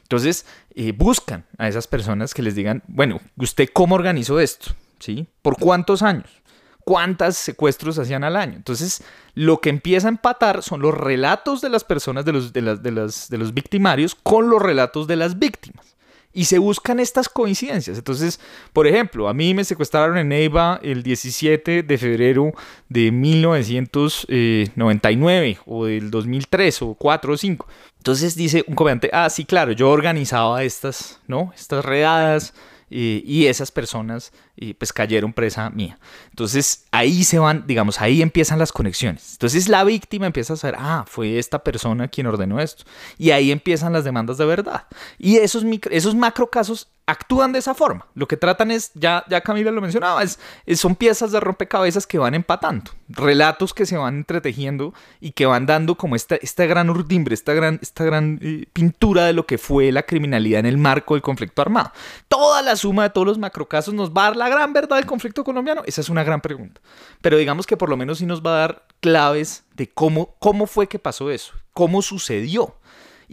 Entonces, 0.02 0.46
eh, 0.74 0.92
buscan 0.92 1.44
a 1.58 1.68
esas 1.68 1.86
personas 1.86 2.34
que 2.34 2.42
les 2.42 2.54
digan, 2.54 2.82
bueno, 2.88 3.20
¿usted 3.36 3.68
cómo 3.72 3.94
organizó 3.94 4.40
esto? 4.40 4.72
¿Sí? 4.98 5.26
¿Por 5.42 5.58
cuántos 5.58 6.02
años? 6.02 6.42
Cuántos 6.84 7.36
secuestros 7.36 7.98
hacían 7.98 8.24
al 8.24 8.36
año. 8.36 8.56
Entonces, 8.56 9.02
lo 9.34 9.60
que 9.60 9.70
empieza 9.70 10.08
a 10.08 10.10
empatar 10.10 10.62
son 10.62 10.82
los 10.82 10.94
relatos 10.94 11.60
de 11.60 11.68
las 11.68 11.84
personas, 11.84 12.24
de 12.24 12.32
los, 12.32 12.52
de 12.52 12.62
las, 12.62 12.82
de 12.82 12.90
de 12.90 13.38
los 13.38 13.54
victimarios, 13.54 14.14
con 14.14 14.50
los 14.50 14.60
relatos 14.60 15.06
de 15.06 15.14
las 15.16 15.38
víctimas. 15.38 15.92
Y 16.34 16.46
se 16.46 16.58
buscan 16.58 16.98
estas 16.98 17.28
coincidencias. 17.28 17.98
Entonces, 17.98 18.40
por 18.72 18.86
ejemplo, 18.86 19.28
a 19.28 19.34
mí 19.34 19.52
me 19.52 19.64
secuestraron 19.64 20.16
en 20.16 20.30
Neiva 20.30 20.80
el 20.82 21.02
17 21.02 21.82
de 21.82 21.98
febrero 21.98 22.54
de 22.88 23.12
1999 23.12 25.58
o 25.66 25.84
del 25.84 26.10
2003 26.10 26.80
o 26.82 26.94
4 26.94 27.34
o 27.34 27.36
5. 27.36 27.66
Entonces 27.98 28.34
dice 28.34 28.64
un 28.66 28.74
comediante, 28.74 29.10
ah, 29.12 29.28
sí, 29.28 29.44
claro, 29.44 29.72
yo 29.72 29.90
organizaba 29.90 30.64
estas, 30.64 31.20
¿no? 31.26 31.52
Estas 31.54 31.84
redadas, 31.84 32.54
y 32.94 33.46
esas 33.46 33.70
personas 33.70 34.32
pues 34.78 34.92
cayeron 34.92 35.32
presa 35.32 35.70
mía. 35.70 35.98
Entonces 36.30 36.86
ahí 36.90 37.24
se 37.24 37.38
van, 37.38 37.66
digamos, 37.66 38.00
ahí 38.00 38.22
empiezan 38.22 38.58
las 38.58 38.72
conexiones. 38.72 39.32
Entonces 39.32 39.68
la 39.68 39.84
víctima 39.84 40.26
empieza 40.26 40.54
a 40.54 40.56
saber, 40.56 40.76
ah, 40.78 41.04
fue 41.06 41.38
esta 41.38 41.62
persona 41.64 42.08
quien 42.08 42.26
ordenó 42.26 42.60
esto. 42.60 42.84
Y 43.18 43.30
ahí 43.30 43.50
empiezan 43.50 43.92
las 43.92 44.04
demandas 44.04 44.38
de 44.38 44.46
verdad. 44.46 44.86
Y 45.18 45.36
esos, 45.36 45.64
micro, 45.64 45.92
esos 45.92 46.14
macro 46.14 46.50
casos 46.50 46.88
actúan 47.06 47.52
de 47.52 47.58
esa 47.58 47.74
forma. 47.74 48.06
Lo 48.14 48.28
que 48.28 48.36
tratan 48.36 48.70
es, 48.70 48.92
ya, 48.94 49.24
ya 49.28 49.40
Camila 49.40 49.70
lo 49.70 49.80
mencionaba, 49.80 50.22
es, 50.22 50.38
son 50.76 50.94
piezas 50.94 51.32
de 51.32 51.40
rompecabezas 51.40 52.06
que 52.06 52.18
van 52.18 52.34
empatando, 52.34 52.90
relatos 53.08 53.74
que 53.74 53.86
se 53.86 53.96
van 53.96 54.16
entretejiendo 54.16 54.94
y 55.20 55.32
que 55.32 55.46
van 55.46 55.66
dando 55.66 55.96
como 55.96 56.16
esta, 56.16 56.36
esta 56.36 56.64
gran 56.66 56.90
urdimbre, 56.90 57.34
esta 57.34 57.54
gran, 57.54 57.78
esta 57.82 58.04
gran 58.04 58.38
eh, 58.42 58.66
pintura 58.72 59.24
de 59.24 59.32
lo 59.32 59.46
que 59.46 59.58
fue 59.58 59.90
la 59.92 60.04
criminalidad 60.04 60.60
en 60.60 60.66
el 60.66 60.78
marco 60.78 61.14
del 61.14 61.22
conflicto 61.22 61.62
armado. 61.62 61.92
Toda 62.28 62.62
la 62.62 62.76
suma 62.76 63.04
de 63.04 63.10
todos 63.10 63.26
los 63.26 63.38
macrocasos 63.38 63.94
nos 63.94 64.10
va 64.10 64.22
a 64.22 64.26
dar 64.26 64.36
la 64.36 64.48
gran 64.52 64.72
verdad 64.72 64.96
del 64.96 65.06
conflicto 65.06 65.44
colombiano. 65.44 65.82
Esa 65.86 66.00
es 66.00 66.08
una 66.08 66.24
gran 66.24 66.40
pregunta. 66.40 66.80
Pero 67.20 67.36
digamos 67.36 67.66
que 67.66 67.76
por 67.76 67.88
lo 67.88 67.96
menos 67.96 68.18
sí 68.18 68.26
nos 68.26 68.42
va 68.42 68.54
a 68.54 68.58
dar 68.60 68.86
claves 69.00 69.64
de 69.74 69.88
cómo, 69.88 70.34
cómo 70.38 70.66
fue 70.66 70.88
que 70.88 70.98
pasó 70.98 71.30
eso, 71.30 71.54
cómo 71.72 72.02
sucedió. 72.02 72.76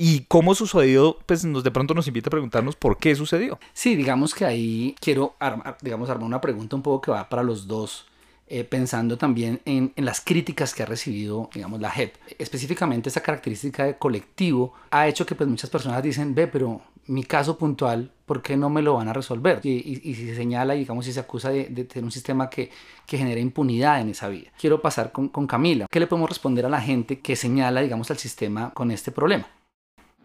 Y 0.02 0.22
cómo 0.30 0.56
sucedió, 0.56 1.18
pues 1.26 1.44
nos, 1.44 1.62
de 1.64 1.72
pronto 1.72 1.94
nos 1.94 2.08
invita 2.08 2.30
a 2.30 2.32
preguntarnos 2.32 2.78
por 2.78 2.98
qué 2.98 3.16
sucedió. 3.16 3.60
Sí, 3.74 3.98
digamos 3.98 4.34
que 4.34 4.46
ahí 4.46 4.96
quiero 5.02 5.36
armar, 5.40 5.76
digamos, 5.82 6.10
armar 6.10 6.26
una 6.26 6.40
pregunta 6.40 6.78
un 6.78 6.82
poco 6.82 7.02
que 7.02 7.12
va 7.12 7.28
para 7.28 7.44
los 7.44 7.68
dos, 7.68 8.06
eh, 8.48 8.64
pensando 8.64 9.18
también 9.18 9.62
en, 9.66 9.92
en, 9.98 10.06
las 10.06 10.22
críticas 10.22 10.74
que 10.74 10.84
ha 10.84 10.86
recibido, 10.86 11.50
digamos, 11.54 11.82
la 11.82 11.92
JEP. 11.92 12.16
Específicamente 12.38 13.10
esta 13.10 13.20
característica 13.20 13.84
de 13.84 13.98
colectivo 13.98 14.74
ha 14.90 15.06
hecho 15.06 15.26
que 15.26 15.36
pues 15.36 15.50
muchas 15.50 15.70
personas 15.70 16.02
dicen, 16.02 16.34
ve, 16.34 16.48
pero 16.48 16.82
mi 17.10 17.24
caso 17.24 17.58
puntual, 17.58 18.12
¿por 18.26 18.42
qué 18.42 18.56
no 18.56 18.70
me 18.70 18.82
lo 18.82 18.96
van 18.96 19.08
a 19.08 19.14
resolver? 19.14 19.60
Y, 19.64 19.96
si 20.14 20.28
se 20.28 20.36
señala, 20.36 20.74
digamos, 20.76 21.06
si 21.06 21.12
se 21.12 21.20
acusa 21.20 21.50
de, 21.50 21.66
tener 21.66 22.04
un 22.04 22.12
sistema 22.12 22.50
que, 22.50 22.70
que 23.08 23.18
genera 23.18 23.40
impunidad 23.40 24.00
en 24.02 24.10
esa 24.10 24.30
vía. 24.30 24.52
Quiero 24.60 24.82
pasar 24.82 25.12
con, 25.12 25.30
con 25.30 25.48
Camila. 25.48 25.88
¿Qué 25.90 26.00
le 26.00 26.08
podemos 26.08 26.30
responder 26.30 26.66
a 26.66 26.70
la 26.70 26.82
gente 26.82 27.20
que 27.20 27.36
señala, 27.36 27.82
digamos, 27.82 28.12
al 28.12 28.18
sistema 28.18 28.72
con 28.74 28.92
este 28.92 29.12
problema? 29.12 29.48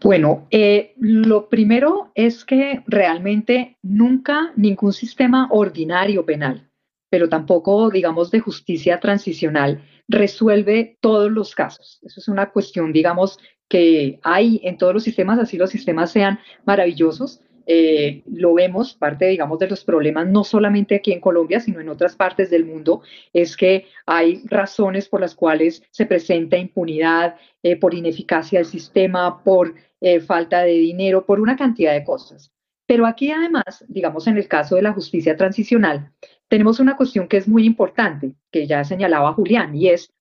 Bueno, 0.01 0.45
eh, 0.51 0.93
lo 0.99 1.49
primero 1.49 2.11
es 2.15 2.45
que 2.45 2.83
realmente 2.85 3.77
nunca 3.81 4.51
ningún 4.55 4.93
sistema 4.93 5.47
ordinario 5.51 6.25
penal, 6.25 6.69
pero 7.09 7.29
tampoco, 7.29 7.89
digamos, 7.89 8.29
de 8.29 8.41
justicia 8.41 8.99
transicional, 8.99 9.83
resuelve 10.07 10.97
todos 11.01 11.31
los 11.31 11.55
casos. 11.55 11.99
Eso 12.03 12.19
es 12.19 12.27
una 12.27 12.51
cuestión, 12.51 12.91
digamos, 12.91 13.39
que 13.67 14.19
hay 14.23 14.61
en 14.63 14.77
todos 14.77 14.93
los 14.93 15.03
sistemas, 15.03 15.39
así 15.39 15.57
los 15.57 15.69
sistemas 15.69 16.11
sean 16.11 16.39
maravillosos. 16.65 17.41
Eh, 17.67 18.21
lo 18.31 18.53
vemos, 18.53 18.93
parte, 18.93 19.25
digamos, 19.25 19.57
de 19.57 19.67
los 19.67 19.83
problemas, 19.83 20.27
no 20.27 20.43
solamente 20.43 20.95
aquí 20.95 21.11
en 21.11 21.19
Colombia, 21.19 21.59
sino 21.59 21.79
en 21.79 21.89
otras 21.89 22.15
partes 22.15 22.51
del 22.51 22.63
mundo, 22.63 23.01
es 23.33 23.57
que 23.57 23.87
hay 24.05 24.43
razones 24.45 25.09
por 25.09 25.21
las 25.21 25.33
cuales 25.33 25.81
se 25.89 26.05
presenta 26.05 26.57
impunidad, 26.57 27.37
eh, 27.63 27.75
por 27.75 27.95
ineficacia 27.95 28.59
del 28.59 28.67
sistema, 28.67 29.43
por 29.43 29.73
eh, 29.99 30.19
falta 30.19 30.61
de 30.61 30.73
dinero, 30.73 31.25
por 31.25 31.39
una 31.39 31.55
cantidad 31.55 31.93
de 31.93 32.03
cosas. 32.03 32.51
Pero 32.85 33.07
aquí 33.07 33.31
además, 33.31 33.83
digamos, 33.87 34.27
en 34.27 34.37
el 34.37 34.47
caso 34.47 34.75
de 34.75 34.83
la 34.83 34.93
justicia 34.93 35.35
transicional, 35.35 36.11
tenemos 36.47 36.79
una 36.79 36.95
cuestión 36.95 37.27
que 37.27 37.37
es 37.37 37.47
muy 37.47 37.65
importante, 37.65 38.35
que 38.51 38.67
ya 38.67 38.83
señalaba 38.83 39.33
Julián, 39.33 39.75
y 39.75 39.89
es, 39.89 40.13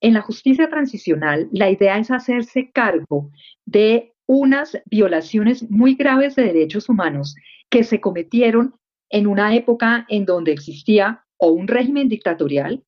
en 0.00 0.14
la 0.14 0.22
justicia 0.22 0.68
transicional, 0.68 1.48
la 1.52 1.70
idea 1.70 1.98
es 1.98 2.10
hacerse 2.10 2.70
cargo 2.70 3.30
de 3.66 4.14
unas 4.26 4.80
violaciones 4.86 5.68
muy 5.70 5.94
graves 5.94 6.36
de 6.36 6.44
derechos 6.44 6.88
humanos 6.88 7.34
que 7.70 7.82
se 7.84 8.00
cometieron 8.00 8.74
en 9.10 9.26
una 9.26 9.54
época 9.54 10.06
en 10.08 10.24
donde 10.24 10.52
existía 10.52 11.24
o 11.38 11.50
un 11.50 11.66
régimen 11.66 12.08
dictatorial 12.08 12.84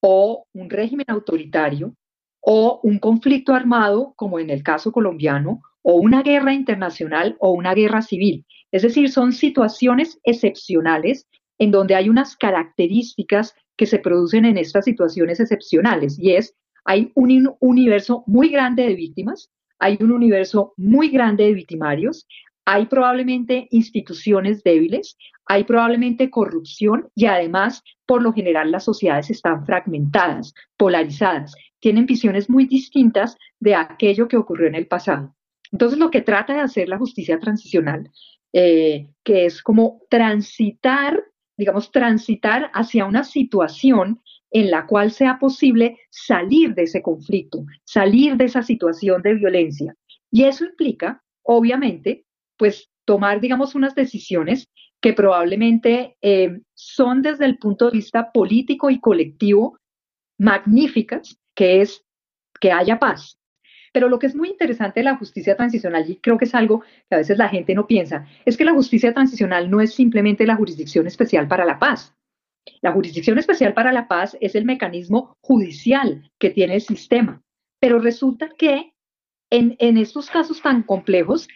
o 0.00 0.46
un 0.52 0.68
régimen 0.68 1.06
autoritario 1.08 1.94
o 2.40 2.80
un 2.82 2.98
conflicto 2.98 3.54
armado, 3.54 4.12
como 4.16 4.38
en 4.38 4.50
el 4.50 4.62
caso 4.62 4.92
colombiano, 4.92 5.62
o 5.80 5.94
una 5.94 6.22
guerra 6.22 6.52
internacional 6.52 7.36
o 7.40 7.52
una 7.52 7.74
guerra 7.74 8.02
civil. 8.02 8.44
Es 8.70 8.82
decir, 8.82 9.10
son 9.10 9.32
situaciones 9.32 10.20
excepcionales 10.24 11.26
en 11.58 11.70
donde 11.70 11.94
hay 11.94 12.10
unas 12.10 12.36
características 12.36 13.54
que 13.76 13.86
se 13.86 13.98
producen 13.98 14.44
en 14.44 14.58
estas 14.58 14.84
situaciones 14.84 15.40
excepcionales 15.40 16.18
y 16.18 16.32
es, 16.32 16.54
hay 16.84 17.12
un 17.14 17.56
universo 17.60 18.24
muy 18.26 18.48
grande 18.48 18.84
de 18.84 18.94
víctimas, 18.94 19.50
hay 19.78 19.98
un 20.00 20.12
universo 20.12 20.74
muy 20.76 21.08
grande 21.08 21.44
de 21.44 21.54
victimarios, 21.54 22.26
hay 22.66 22.86
probablemente 22.86 23.68
instituciones 23.70 24.62
débiles, 24.62 25.16
hay 25.46 25.64
probablemente 25.64 26.30
corrupción 26.30 27.08
y 27.14 27.26
además, 27.26 27.82
por 28.06 28.22
lo 28.22 28.32
general, 28.32 28.70
las 28.70 28.84
sociedades 28.84 29.30
están 29.30 29.66
fragmentadas, 29.66 30.54
polarizadas, 30.76 31.54
tienen 31.80 32.06
visiones 32.06 32.48
muy 32.48 32.66
distintas 32.66 33.36
de 33.60 33.74
aquello 33.74 34.28
que 34.28 34.38
ocurrió 34.38 34.68
en 34.68 34.74
el 34.74 34.86
pasado. 34.86 35.34
Entonces, 35.70 35.98
lo 35.98 36.10
que 36.10 36.22
trata 36.22 36.54
de 36.54 36.60
hacer 36.60 36.88
la 36.88 36.98
justicia 36.98 37.38
transicional, 37.38 38.10
eh, 38.52 39.10
que 39.22 39.46
es 39.46 39.62
como 39.62 40.00
transitar, 40.08 41.22
digamos, 41.56 41.90
transitar 41.90 42.70
hacia 42.74 43.04
una 43.04 43.24
situación 43.24 44.20
en 44.50 44.70
la 44.70 44.86
cual 44.86 45.10
sea 45.10 45.38
posible 45.38 45.98
salir 46.10 46.74
de 46.74 46.84
ese 46.84 47.02
conflicto, 47.02 47.64
salir 47.84 48.36
de 48.36 48.44
esa 48.44 48.62
situación 48.62 49.22
de 49.22 49.34
violencia. 49.34 49.96
Y 50.30 50.44
eso 50.44 50.64
implica, 50.64 51.22
obviamente, 51.42 52.24
pues 52.56 52.88
tomar, 53.04 53.40
digamos, 53.40 53.74
unas 53.74 53.94
decisiones 53.94 54.68
que 55.00 55.12
probablemente 55.12 56.16
eh, 56.22 56.60
son 56.74 57.22
desde 57.22 57.44
el 57.44 57.58
punto 57.58 57.86
de 57.86 57.98
vista 57.98 58.32
político 58.32 58.90
y 58.90 59.00
colectivo 59.00 59.78
magníficas, 60.38 61.38
que 61.54 61.82
es 61.82 62.04
que 62.60 62.72
haya 62.72 62.98
paz, 62.98 63.38
pero 63.94 64.08
lo 64.08 64.18
que 64.18 64.26
es 64.26 64.34
muy 64.34 64.48
interesante 64.48 64.98
de 64.98 65.04
la 65.04 65.16
justicia 65.16 65.56
transicional, 65.56 66.10
y 66.10 66.16
creo 66.16 66.36
que 66.36 66.46
es 66.46 66.54
algo 66.56 66.80
que 67.08 67.14
a 67.14 67.18
veces 67.18 67.38
la 67.38 67.48
gente 67.48 67.76
no 67.76 67.86
piensa, 67.86 68.26
es 68.44 68.56
que 68.56 68.64
la 68.64 68.72
justicia 68.72 69.14
transicional 69.14 69.70
no 69.70 69.80
es 69.80 69.94
simplemente 69.94 70.48
la 70.48 70.56
jurisdicción 70.56 71.06
especial 71.06 71.46
para 71.46 71.64
la 71.64 71.78
paz. 71.78 72.12
La 72.80 72.90
jurisdicción 72.90 73.38
especial 73.38 73.72
para 73.72 73.92
la 73.92 74.08
paz 74.08 74.36
es 74.40 74.56
el 74.56 74.64
mecanismo 74.64 75.36
judicial 75.40 76.28
que 76.40 76.50
tiene 76.50 76.74
el 76.74 76.80
sistema. 76.80 77.40
Pero 77.78 78.00
resulta 78.00 78.48
que 78.58 78.92
en, 79.48 79.76
en 79.78 79.96
estos 79.96 80.28
casos 80.28 80.60
tan 80.60 80.82
complejos, 80.82 81.46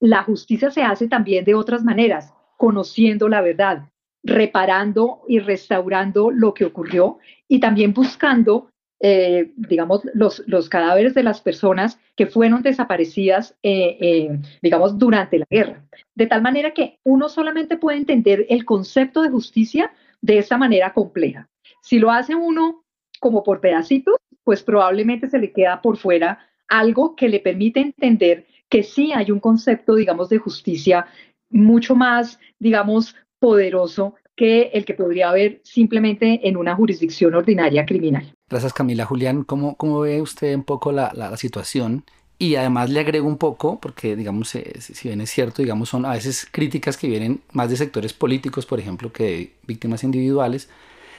la 0.00 0.24
justicia 0.24 0.72
se 0.72 0.82
hace 0.82 1.06
también 1.06 1.44
de 1.44 1.54
otras 1.54 1.84
maneras, 1.84 2.34
conociendo 2.56 3.28
la 3.28 3.42
verdad, 3.42 3.88
reparando 4.24 5.22
y 5.28 5.38
restaurando 5.38 6.32
lo 6.32 6.52
que 6.52 6.64
ocurrió 6.64 7.18
y 7.46 7.60
también 7.60 7.92
buscando 7.92 8.70
eh, 9.02 9.52
digamos, 9.56 10.02
los, 10.12 10.42
los, 10.46 10.68
cadáveres 10.68 11.14
de 11.14 11.22
las 11.22 11.40
personas 11.40 11.98
que 12.16 12.26
fueron 12.26 12.62
desaparecidas, 12.62 13.56
eh, 13.62 13.96
eh, 13.98 14.38
digamos, 14.60 14.98
durante 14.98 15.38
la 15.38 15.46
guerra. 15.48 15.82
De 16.14 16.26
tal 16.26 16.42
manera 16.42 16.74
que 16.74 16.98
uno 17.02 17.30
solamente 17.30 17.78
puede 17.78 17.96
entender 17.96 18.44
el 18.50 18.66
concepto 18.66 19.22
de 19.22 19.30
justicia 19.30 19.90
de 20.20 20.36
esa 20.36 20.58
manera 20.58 20.92
compleja. 20.92 21.48
Si 21.82 21.98
lo 21.98 22.10
hace 22.10 22.34
uno 22.34 22.84
como 23.20 23.42
por 23.42 23.60
pedacitos, 23.60 24.16
pues 24.44 24.62
probablemente 24.62 25.28
se 25.28 25.38
le 25.38 25.50
queda 25.50 25.80
por 25.80 25.96
fuera 25.96 26.38
algo 26.68 27.16
que 27.16 27.28
le 27.28 27.40
permite 27.40 27.80
entender 27.80 28.46
que 28.68 28.82
sí 28.82 29.12
hay 29.14 29.30
un 29.30 29.40
concepto, 29.40 29.94
digamos, 29.94 30.28
de 30.28 30.38
justicia 30.38 31.06
mucho 31.48 31.94
más, 31.96 32.38
digamos, 32.58 33.16
poderoso 33.38 34.14
que 34.36 34.70
el 34.74 34.84
que 34.84 34.94
podría 34.94 35.30
haber 35.30 35.60
simplemente 35.64 36.46
en 36.48 36.56
una 36.56 36.76
jurisdicción 36.76 37.34
ordinaria 37.34 37.84
criminal. 37.86 38.34
Gracias 38.50 38.72
Camila. 38.72 39.06
Julián, 39.06 39.44
¿cómo, 39.44 39.76
cómo 39.76 40.00
ve 40.00 40.20
usted 40.20 40.56
un 40.56 40.64
poco 40.64 40.90
la, 40.90 41.12
la, 41.14 41.36
situación? 41.36 42.04
Y 42.36 42.56
además 42.56 42.90
le 42.90 42.98
agrego 42.98 43.28
un 43.28 43.36
poco, 43.36 43.80
porque 43.80 44.16
digamos, 44.16 44.52
eh, 44.56 44.74
si 44.80 45.08
bien 45.08 45.20
es 45.20 45.30
cierto, 45.30 45.62
digamos, 45.62 45.88
son 45.88 46.04
a 46.04 46.10
veces 46.10 46.48
críticas 46.50 46.96
que 46.96 47.06
vienen 47.06 47.42
más 47.52 47.70
de 47.70 47.76
sectores 47.76 48.12
políticos, 48.12 48.66
por 48.66 48.80
ejemplo, 48.80 49.12
que 49.12 49.22
de 49.22 49.52
víctimas 49.68 50.02
individuales, 50.02 50.68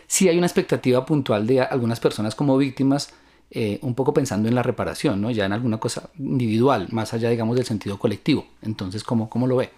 sí 0.07 0.27
hay 0.27 0.37
una 0.37 0.47
expectativa 0.47 1.05
puntual 1.05 1.47
de 1.47 1.61
algunas 1.61 2.01
personas 2.01 2.35
como 2.35 2.57
víctimas, 2.57 3.13
eh, 3.49 3.79
un 3.81 3.95
poco 3.95 4.13
pensando 4.13 4.49
en 4.49 4.55
la 4.55 4.63
reparación, 4.63 5.21
¿no? 5.21 5.31
ya 5.31 5.45
en 5.45 5.53
alguna 5.53 5.77
cosa 5.77 6.09
individual, 6.19 6.87
más 6.91 7.13
allá, 7.13 7.29
digamos, 7.29 7.55
del 7.55 7.65
sentido 7.65 7.97
colectivo. 7.97 8.45
Entonces, 8.61 9.05
¿cómo, 9.05 9.29
cómo 9.29 9.47
lo 9.47 9.55
ve? 9.55 9.69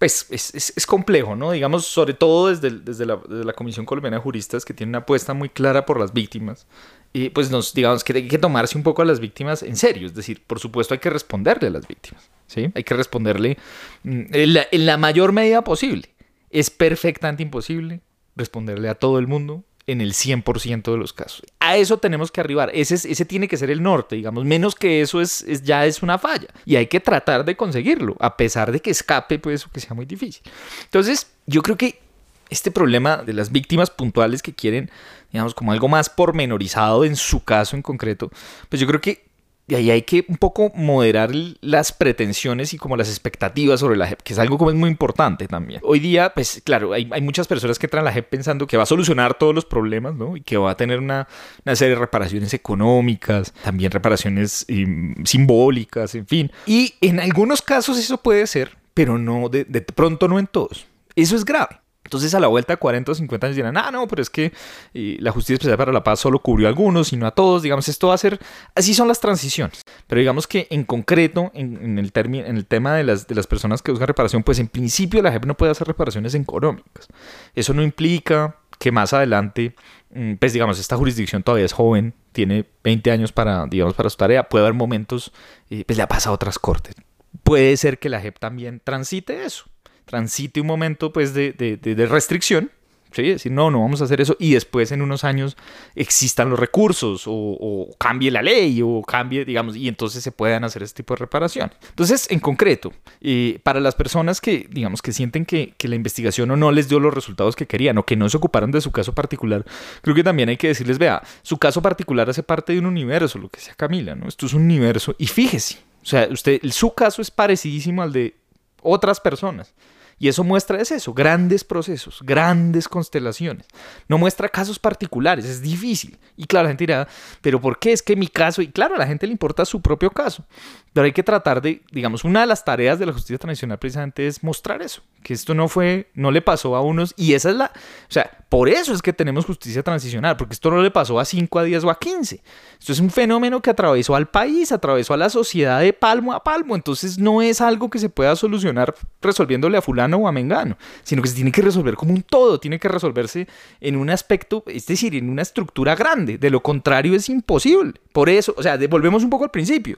Pues 0.00 0.26
es, 0.30 0.72
es, 0.74 0.86
complejo, 0.86 1.36
¿no? 1.36 1.50
Digamos, 1.50 1.84
sobre 1.84 2.14
todo 2.14 2.48
desde, 2.48 2.70
desde, 2.70 3.04
la, 3.04 3.52
Comisión 3.52 3.84
Colombiana 3.84 4.16
de 4.16 4.22
Juristas, 4.22 4.64
que 4.64 4.72
tiene 4.72 4.92
una 4.92 5.00
apuesta 5.00 5.34
muy 5.34 5.50
clara 5.50 5.84
por 5.84 6.00
las 6.00 6.14
víctimas, 6.14 6.66
y 7.12 7.28
pues 7.28 7.50
nos, 7.50 7.74
digamos 7.74 8.02
que 8.02 8.14
hay 8.14 8.26
que 8.26 8.38
tomarse 8.38 8.78
un 8.78 8.82
poco 8.82 9.02
a 9.02 9.04
las 9.04 9.20
víctimas 9.20 9.62
en 9.62 9.76
serio, 9.76 10.06
es 10.06 10.14
decir, 10.14 10.42
por 10.46 10.58
supuesto 10.58 10.94
hay 10.94 11.00
que 11.00 11.10
responderle 11.10 11.68
a 11.68 11.70
las 11.72 11.86
víctimas, 11.86 12.30
¿sí? 12.46 12.72
Hay 12.74 12.82
que 12.82 12.94
responderle 12.94 13.58
mm, 14.04 14.22
en 14.32 14.54
la, 14.54 14.66
en 14.72 14.86
la 14.86 14.96
mayor 14.96 15.32
medida 15.32 15.62
posible. 15.62 16.08
Es 16.48 16.70
perfectamente 16.70 17.42
imposible 17.42 18.00
responderle 18.36 18.88
a 18.88 18.94
todo 18.94 19.18
el 19.18 19.26
mundo 19.26 19.64
en 19.86 20.00
el 20.00 20.14
100% 20.14 20.90
de 20.90 20.96
los 20.96 21.12
casos. 21.12 21.42
A 21.70 21.76
eso 21.76 21.98
tenemos 21.98 22.32
que 22.32 22.40
arribar. 22.40 22.68
Ese, 22.74 22.96
ese 22.96 23.24
tiene 23.24 23.46
que 23.46 23.56
ser 23.56 23.70
el 23.70 23.80
norte, 23.80 24.16
digamos. 24.16 24.44
Menos 24.44 24.74
que 24.74 25.02
eso 25.02 25.20
es, 25.20 25.44
ya 25.62 25.86
es 25.86 26.02
una 26.02 26.18
falla. 26.18 26.48
Y 26.66 26.74
hay 26.74 26.88
que 26.88 26.98
tratar 26.98 27.44
de 27.44 27.56
conseguirlo, 27.56 28.16
a 28.18 28.36
pesar 28.36 28.72
de 28.72 28.80
que 28.80 28.90
escape, 28.90 29.38
pues, 29.38 29.66
o 29.66 29.70
que 29.70 29.78
sea 29.78 29.94
muy 29.94 30.04
difícil. 30.04 30.42
Entonces, 30.82 31.28
yo 31.46 31.62
creo 31.62 31.76
que 31.76 32.00
este 32.48 32.72
problema 32.72 33.18
de 33.18 33.34
las 33.34 33.52
víctimas 33.52 33.88
puntuales 33.88 34.42
que 34.42 34.52
quieren, 34.52 34.90
digamos, 35.30 35.54
como 35.54 35.70
algo 35.70 35.86
más 35.86 36.10
pormenorizado 36.10 37.04
en 37.04 37.14
su 37.14 37.44
caso 37.44 37.76
en 37.76 37.82
concreto, 37.82 38.32
pues 38.68 38.80
yo 38.80 38.88
creo 38.88 39.00
que 39.00 39.29
y 39.70 39.74
ahí 39.76 39.90
hay 39.90 40.02
que 40.02 40.24
un 40.28 40.36
poco 40.36 40.72
moderar 40.74 41.30
las 41.60 41.92
pretensiones 41.92 42.74
y 42.74 42.76
como 42.76 42.96
las 42.96 43.08
expectativas 43.08 43.80
sobre 43.80 43.96
la 43.96 44.08
JEP, 44.08 44.22
que 44.22 44.32
es 44.32 44.38
algo 44.38 44.58
como 44.58 44.70
es 44.70 44.76
muy 44.76 44.90
importante 44.90 45.46
también. 45.46 45.80
Hoy 45.84 46.00
día, 46.00 46.32
pues 46.34 46.60
claro, 46.64 46.92
hay, 46.92 47.08
hay 47.12 47.20
muchas 47.20 47.46
personas 47.46 47.78
que 47.78 47.86
entran 47.86 48.02
a 48.02 48.04
la 48.06 48.12
JEP 48.12 48.28
pensando 48.28 48.66
que 48.66 48.76
va 48.76 48.82
a 48.82 48.86
solucionar 48.86 49.34
todos 49.34 49.54
los 49.54 49.64
problemas, 49.64 50.14
¿no? 50.14 50.36
Y 50.36 50.40
que 50.40 50.56
va 50.56 50.72
a 50.72 50.76
tener 50.76 50.98
una, 50.98 51.28
una 51.64 51.76
serie 51.76 51.94
de 51.94 52.00
reparaciones 52.00 52.52
económicas, 52.52 53.52
también 53.62 53.92
reparaciones 53.92 54.64
em, 54.68 55.14
simbólicas, 55.24 56.14
en 56.14 56.26
fin. 56.26 56.50
Y 56.66 56.94
en 57.00 57.20
algunos 57.20 57.62
casos 57.62 57.98
eso 57.98 58.18
puede 58.18 58.46
ser, 58.46 58.76
pero 58.92 59.18
no 59.18 59.48
de, 59.48 59.64
de 59.64 59.82
pronto 59.82 60.26
no 60.26 60.38
en 60.38 60.48
todos. 60.48 60.86
Eso 61.14 61.36
es 61.36 61.44
grave. 61.44 61.80
Entonces 62.10 62.34
a 62.34 62.40
la 62.40 62.48
vuelta 62.48 62.72
de 62.72 62.76
40 62.76 63.12
o 63.12 63.14
50 63.14 63.46
años 63.46 63.54
dirán, 63.56 63.76
ah, 63.76 63.92
no, 63.92 64.08
pero 64.08 64.20
es 64.20 64.28
que 64.28 64.52
eh, 64.94 65.16
la 65.20 65.30
justicia 65.30 65.54
especial 65.54 65.76
para 65.76 65.92
la 65.92 66.02
paz 66.02 66.18
solo 66.18 66.40
cubrió 66.40 66.66
a 66.66 66.70
algunos 66.70 67.12
y 67.12 67.16
no 67.16 67.24
a 67.24 67.30
todos. 67.30 67.62
Digamos, 67.62 67.88
esto 67.88 68.08
va 68.08 68.14
a 68.14 68.18
ser, 68.18 68.40
así 68.74 68.94
son 68.94 69.06
las 69.06 69.20
transiciones. 69.20 69.82
Pero 70.08 70.18
digamos 70.18 70.48
que 70.48 70.66
en 70.70 70.82
concreto, 70.82 71.52
en, 71.54 71.98
el, 72.00 72.10
en 72.12 72.56
el 72.56 72.66
tema 72.66 72.96
de 72.96 73.04
las, 73.04 73.28
de 73.28 73.36
las 73.36 73.46
personas 73.46 73.80
que 73.80 73.92
buscan 73.92 74.08
reparación, 74.08 74.42
pues 74.42 74.58
en 74.58 74.66
principio 74.66 75.22
la 75.22 75.30
JEP 75.30 75.44
no 75.44 75.56
puede 75.56 75.70
hacer 75.70 75.86
reparaciones 75.86 76.34
económicas. 76.34 77.06
Eso 77.54 77.72
no 77.72 77.84
implica 77.84 78.56
que 78.80 78.90
más 78.90 79.12
adelante, 79.12 79.76
mm, 80.12 80.34
pues 80.34 80.52
digamos, 80.52 80.80
esta 80.80 80.96
jurisdicción 80.96 81.44
todavía 81.44 81.66
es 81.66 81.72
joven, 81.72 82.14
tiene 82.32 82.64
20 82.82 83.12
años 83.12 83.30
para, 83.30 83.66
digamos, 83.66 83.94
para 83.94 84.10
su 84.10 84.16
tarea, 84.16 84.48
puede 84.48 84.64
haber 84.64 84.74
momentos, 84.74 85.32
eh, 85.70 85.84
pues 85.86 85.96
le 85.96 86.02
ha 86.02 86.08
pasado 86.08 86.32
a 86.32 86.34
otras 86.34 86.58
cortes 86.58 86.96
puede 87.42 87.76
ser 87.76 87.98
que 87.98 88.08
la 88.08 88.20
JEP 88.20 88.38
también 88.38 88.80
transite 88.82 89.44
eso, 89.44 89.66
transite 90.10 90.60
un 90.60 90.66
momento 90.66 91.12
pues 91.12 91.34
de, 91.34 91.52
de, 91.52 92.06
restricción 92.06 92.72
¿sí? 93.12 93.22
Decir, 93.22 93.52
no, 93.52 93.70
no 93.70 93.80
vamos 93.80 94.00
a 94.00 94.04
hacer 94.04 94.20
eso 94.20 94.36
y 94.40 94.54
después 94.54 94.90
en 94.90 95.02
unos 95.02 95.22
años 95.22 95.56
existan 95.94 96.50
los 96.50 96.58
recursos 96.58 97.22
o, 97.26 97.88
cambie 97.96 98.32
la 98.32 98.42
ley 98.42 98.80
o 98.82 99.02
cambie, 99.02 99.44
digamos, 99.44 99.76
y 99.76 99.86
entonces 99.86 100.24
se 100.24 100.32
puedan 100.32 100.64
hacer 100.64 100.82
este 100.82 101.04
tipo 101.04 101.14
de 101.14 101.20
reparaciones. 101.20 101.76
Entonces, 101.90 102.28
en 102.28 102.40
concreto, 102.40 102.92
eh, 103.20 103.60
para 103.62 103.78
las 103.78 103.94
personas 103.94 104.40
que, 104.40 104.66
digamos, 104.68 105.00
que 105.00 105.12
sienten 105.12 105.46
que, 105.46 105.74
que, 105.76 105.86
la 105.86 105.94
investigación 105.94 106.50
o 106.50 106.56
no 106.56 106.72
les 106.72 106.88
dio 106.88 106.98
los 106.98 107.14
resultados 107.14 107.54
que 107.54 107.66
querían 107.66 107.96
o 107.98 108.04
que 108.04 108.16
no 108.16 108.28
se 108.28 108.36
ocuparon 108.36 108.72
de 108.72 108.80
su 108.80 108.90
caso 108.90 109.14
particular, 109.14 109.64
creo 110.02 110.16
que 110.16 110.24
también 110.24 110.48
hay 110.48 110.56
que 110.56 110.68
decirles, 110.68 110.98
vea, 110.98 111.22
su 111.42 111.56
caso 111.58 111.82
particular 111.82 112.28
hace 112.28 112.42
parte 112.42 112.72
de 112.72 112.80
un 112.80 112.86
universo, 112.86 113.38
lo 113.38 113.48
que 113.48 113.60
sea 113.60 113.74
Camila, 113.74 114.16
¿no? 114.16 114.26
Esto 114.26 114.46
es 114.46 114.54
un 114.54 114.62
universo 114.62 115.14
y 115.18 115.28
fíjese, 115.28 115.78
o 116.02 116.06
sea, 116.06 116.28
usted, 116.30 116.60
su 116.70 116.94
caso 116.94 117.22
es 117.22 117.30
parecidísimo 117.30 118.02
al 118.02 118.12
de 118.12 118.34
otras 118.82 119.20
personas. 119.20 119.72
Y 120.20 120.28
eso 120.28 120.44
muestra 120.44 120.78
es 120.82 120.92
eso, 120.92 121.14
grandes 121.14 121.64
procesos, 121.64 122.20
grandes 122.22 122.88
constelaciones. 122.88 123.66
No 124.06 124.18
muestra 124.18 124.50
casos 124.50 124.78
particulares, 124.78 125.46
es 125.46 125.62
difícil. 125.62 126.18
Y 126.36 126.44
claro, 126.44 126.64
la 126.64 126.70
gente 126.72 126.84
dirá, 126.84 127.08
pero 127.40 127.58
¿por 127.58 127.78
qué 127.78 127.92
es 127.92 128.02
que 128.02 128.14
mi 128.16 128.28
caso? 128.28 128.60
Y 128.60 128.68
claro, 128.68 128.96
a 128.96 128.98
la 128.98 129.06
gente 129.06 129.26
le 129.26 129.32
importa 129.32 129.64
su 129.64 129.80
propio 129.80 130.10
caso. 130.10 130.44
Pero 130.92 131.06
hay 131.06 131.12
que 131.12 131.22
tratar 131.22 131.62
de, 131.62 131.80
digamos, 131.90 132.24
una 132.24 132.40
de 132.40 132.46
las 132.46 132.66
tareas 132.66 132.98
de 132.98 133.06
la 133.06 133.14
justicia 133.14 133.38
tradicional 133.38 133.78
precisamente 133.78 134.26
es 134.26 134.42
mostrar 134.42 134.82
eso, 134.82 135.00
que 135.22 135.32
esto 135.32 135.54
no 135.54 135.68
fue, 135.68 136.10
no 136.12 136.30
le 136.30 136.42
pasó 136.42 136.76
a 136.76 136.82
unos, 136.82 137.14
y 137.16 137.32
esa 137.32 137.50
es 137.50 137.56
la, 137.56 137.66
o 137.66 138.12
sea, 138.12 138.30
por 138.50 138.68
eso 138.68 138.92
es 138.92 139.00
que 139.00 139.12
tenemos 139.12 139.46
justicia 139.46 139.82
transicional, 139.84 140.36
porque 140.36 140.54
esto 140.54 140.70
no 140.70 140.82
le 140.82 140.90
pasó 140.90 141.20
a 141.20 141.24
5, 141.24 141.58
a 141.60 141.62
10 141.62 141.84
o 141.84 141.90
a 141.90 141.98
15. 141.98 142.42
Esto 142.78 142.92
es 142.92 142.98
un 142.98 143.10
fenómeno 143.10 143.62
que 143.62 143.70
atravesó 143.70 144.16
al 144.16 144.28
país, 144.28 144.72
atravesó 144.72 145.14
a 145.14 145.16
la 145.16 145.30
sociedad 145.30 145.80
de 145.80 145.92
palmo 145.92 146.32
a 146.32 146.42
palmo, 146.42 146.74
entonces 146.74 147.18
no 147.18 147.40
es 147.40 147.60
algo 147.60 147.88
que 147.88 148.00
se 148.00 148.08
pueda 148.08 148.34
solucionar 148.34 148.92
resolviéndole 149.22 149.78
a 149.78 149.82
fulano 149.82 150.09
o 150.18 150.28
a 150.28 150.32
mengano, 150.32 150.76
sino 151.02 151.22
que 151.22 151.28
se 151.28 151.34
tiene 151.34 151.52
que 151.52 151.62
resolver 151.62 151.94
como 151.94 152.12
un 152.12 152.22
todo, 152.22 152.58
tiene 152.60 152.78
que 152.78 152.88
resolverse 152.88 153.46
en 153.80 153.96
un 153.96 154.10
aspecto, 154.10 154.64
es 154.66 154.86
decir, 154.86 155.14
en 155.14 155.30
una 155.30 155.42
estructura 155.42 155.94
grande, 155.94 156.38
de 156.38 156.50
lo 156.50 156.62
contrario 156.62 157.14
es 157.14 157.28
imposible. 157.28 157.94
Por 158.12 158.28
eso, 158.28 158.54
o 158.56 158.62
sea, 158.62 158.78
volvemos 158.88 159.22
un 159.22 159.30
poco 159.30 159.44
al 159.44 159.50
principio 159.50 159.96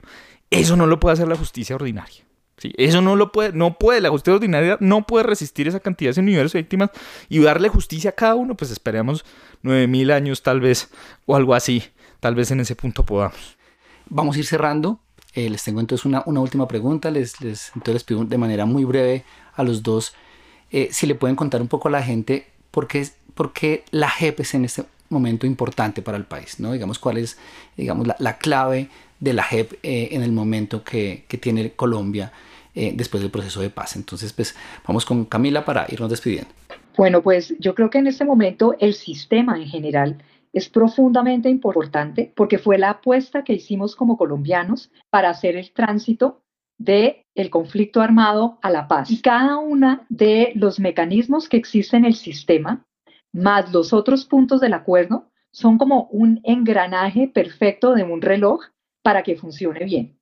eso 0.61 0.75
no 0.75 0.85
lo 0.85 0.99
puede 0.99 1.13
hacer 1.13 1.27
la 1.27 1.35
justicia 1.35 1.75
ordinaria. 1.75 2.23
Eso 2.77 3.01
no 3.01 3.15
lo 3.15 3.31
puede, 3.31 3.51
no 3.51 3.77
puede, 3.77 3.99
la 3.99 4.09
justicia 4.09 4.35
ordinaria 4.35 4.77
no 4.79 5.05
puede 5.05 5.25
resistir 5.25 5.67
esa 5.67 5.81
cantidad 5.81 6.13
de 6.13 6.21
universo 6.21 6.57
de 6.57 6.61
víctimas 6.61 6.91
y 7.27 7.39
darle 7.39 7.67
justicia 7.67 8.11
a 8.11 8.13
cada 8.13 8.35
uno, 8.35 8.55
pues 8.55 8.71
esperemos 8.71 9.25
9000 9.63 10.11
años 10.11 10.43
tal 10.43 10.61
vez 10.61 10.89
o 11.25 11.35
algo 11.35 11.55
así, 11.55 11.83
tal 12.21 12.35
vez 12.35 12.51
en 12.51 12.61
ese 12.61 12.75
punto 12.75 13.03
podamos. 13.03 13.57
Vamos 14.07 14.35
a 14.35 14.39
ir 14.39 14.45
cerrando. 14.45 14.99
Eh, 15.33 15.49
les 15.49 15.63
tengo 15.63 15.79
entonces 15.79 16.05
una, 16.05 16.23
última 16.25 16.67
pregunta. 16.67 17.09
Les, 17.11 17.41
les, 17.41 17.69
entonces 17.69 17.95
les 17.95 18.03
pido 18.03 18.23
de 18.23 18.37
manera 18.37 18.65
muy 18.65 18.85
breve 18.85 19.25
a 19.55 19.63
los 19.63 19.83
dos 19.83 20.13
eh, 20.71 20.89
si 20.91 21.05
le 21.05 21.15
pueden 21.15 21.35
contar 21.35 21.61
un 21.61 21.67
poco 21.67 21.87
a 21.87 21.91
la 21.91 22.01
gente 22.01 22.47
por 22.71 22.87
qué, 22.87 23.07
por 23.35 23.53
qué 23.53 23.83
la 23.91 24.09
JEP 24.09 24.39
es 24.39 24.55
en 24.55 24.65
este 24.65 24.83
momento 25.09 25.45
importante 25.45 26.01
para 26.01 26.17
el 26.17 26.25
país, 26.25 26.59
¿no? 26.59 26.71
Digamos, 26.71 26.97
cuál 26.97 27.17
es, 27.17 27.37
digamos, 27.77 28.07
la, 28.07 28.15
la 28.17 28.37
clave 28.39 28.89
de 29.19 29.33
la 29.33 29.43
JEP 29.43 29.73
eh, 29.83 30.09
en 30.11 30.23
el 30.23 30.31
momento 30.31 30.83
que, 30.83 31.25
que 31.27 31.37
tiene 31.37 31.71
Colombia 31.73 32.31
eh, 32.75 32.91
después 32.95 33.21
del 33.21 33.31
proceso 33.31 33.61
de 33.61 33.69
paz. 33.69 33.95
Entonces, 33.95 34.33
pues 34.33 34.55
vamos 34.87 35.05
con 35.05 35.25
Camila 35.25 35.63
para 35.63 35.85
irnos 35.89 36.09
despidiendo. 36.09 36.49
Bueno, 36.97 37.21
pues 37.21 37.53
yo 37.59 37.75
creo 37.75 37.91
que 37.91 37.99
en 37.99 38.07
este 38.07 38.25
momento 38.25 38.75
el 38.79 38.95
sistema 38.95 39.57
en 39.57 39.67
general 39.67 40.23
es 40.53 40.69
profundamente 40.69 41.49
importante 41.49 42.31
porque 42.35 42.57
fue 42.57 42.77
la 42.77 42.89
apuesta 42.89 43.43
que 43.43 43.53
hicimos 43.53 43.95
como 43.95 44.17
colombianos 44.17 44.91
para 45.09 45.29
hacer 45.29 45.55
el 45.55 45.71
tránsito 45.71 46.42
de 46.83 47.25
el 47.35 47.49
conflicto 47.49 48.01
armado 48.01 48.59
a 48.61 48.69
la 48.69 48.87
paz. 48.87 49.09
Y 49.09 49.21
cada 49.21 49.57
uno 49.57 50.05
de 50.09 50.51
los 50.55 50.79
mecanismos 50.79 51.47
que 51.47 51.57
existen 51.57 52.01
en 52.01 52.05
el 52.05 52.15
sistema, 52.15 52.85
más 53.31 53.71
los 53.71 53.93
otros 53.93 54.25
puntos 54.25 54.59
del 54.61 54.73
acuerdo, 54.73 55.29
son 55.51 55.77
como 55.77 56.07
un 56.11 56.41
engranaje 56.43 57.27
perfecto 57.27 57.93
de 57.93 58.03
un 58.03 58.21
reloj 58.21 58.61
para 59.01 59.23
que 59.23 59.35
funcione 59.35 59.85
bien. 59.85 60.19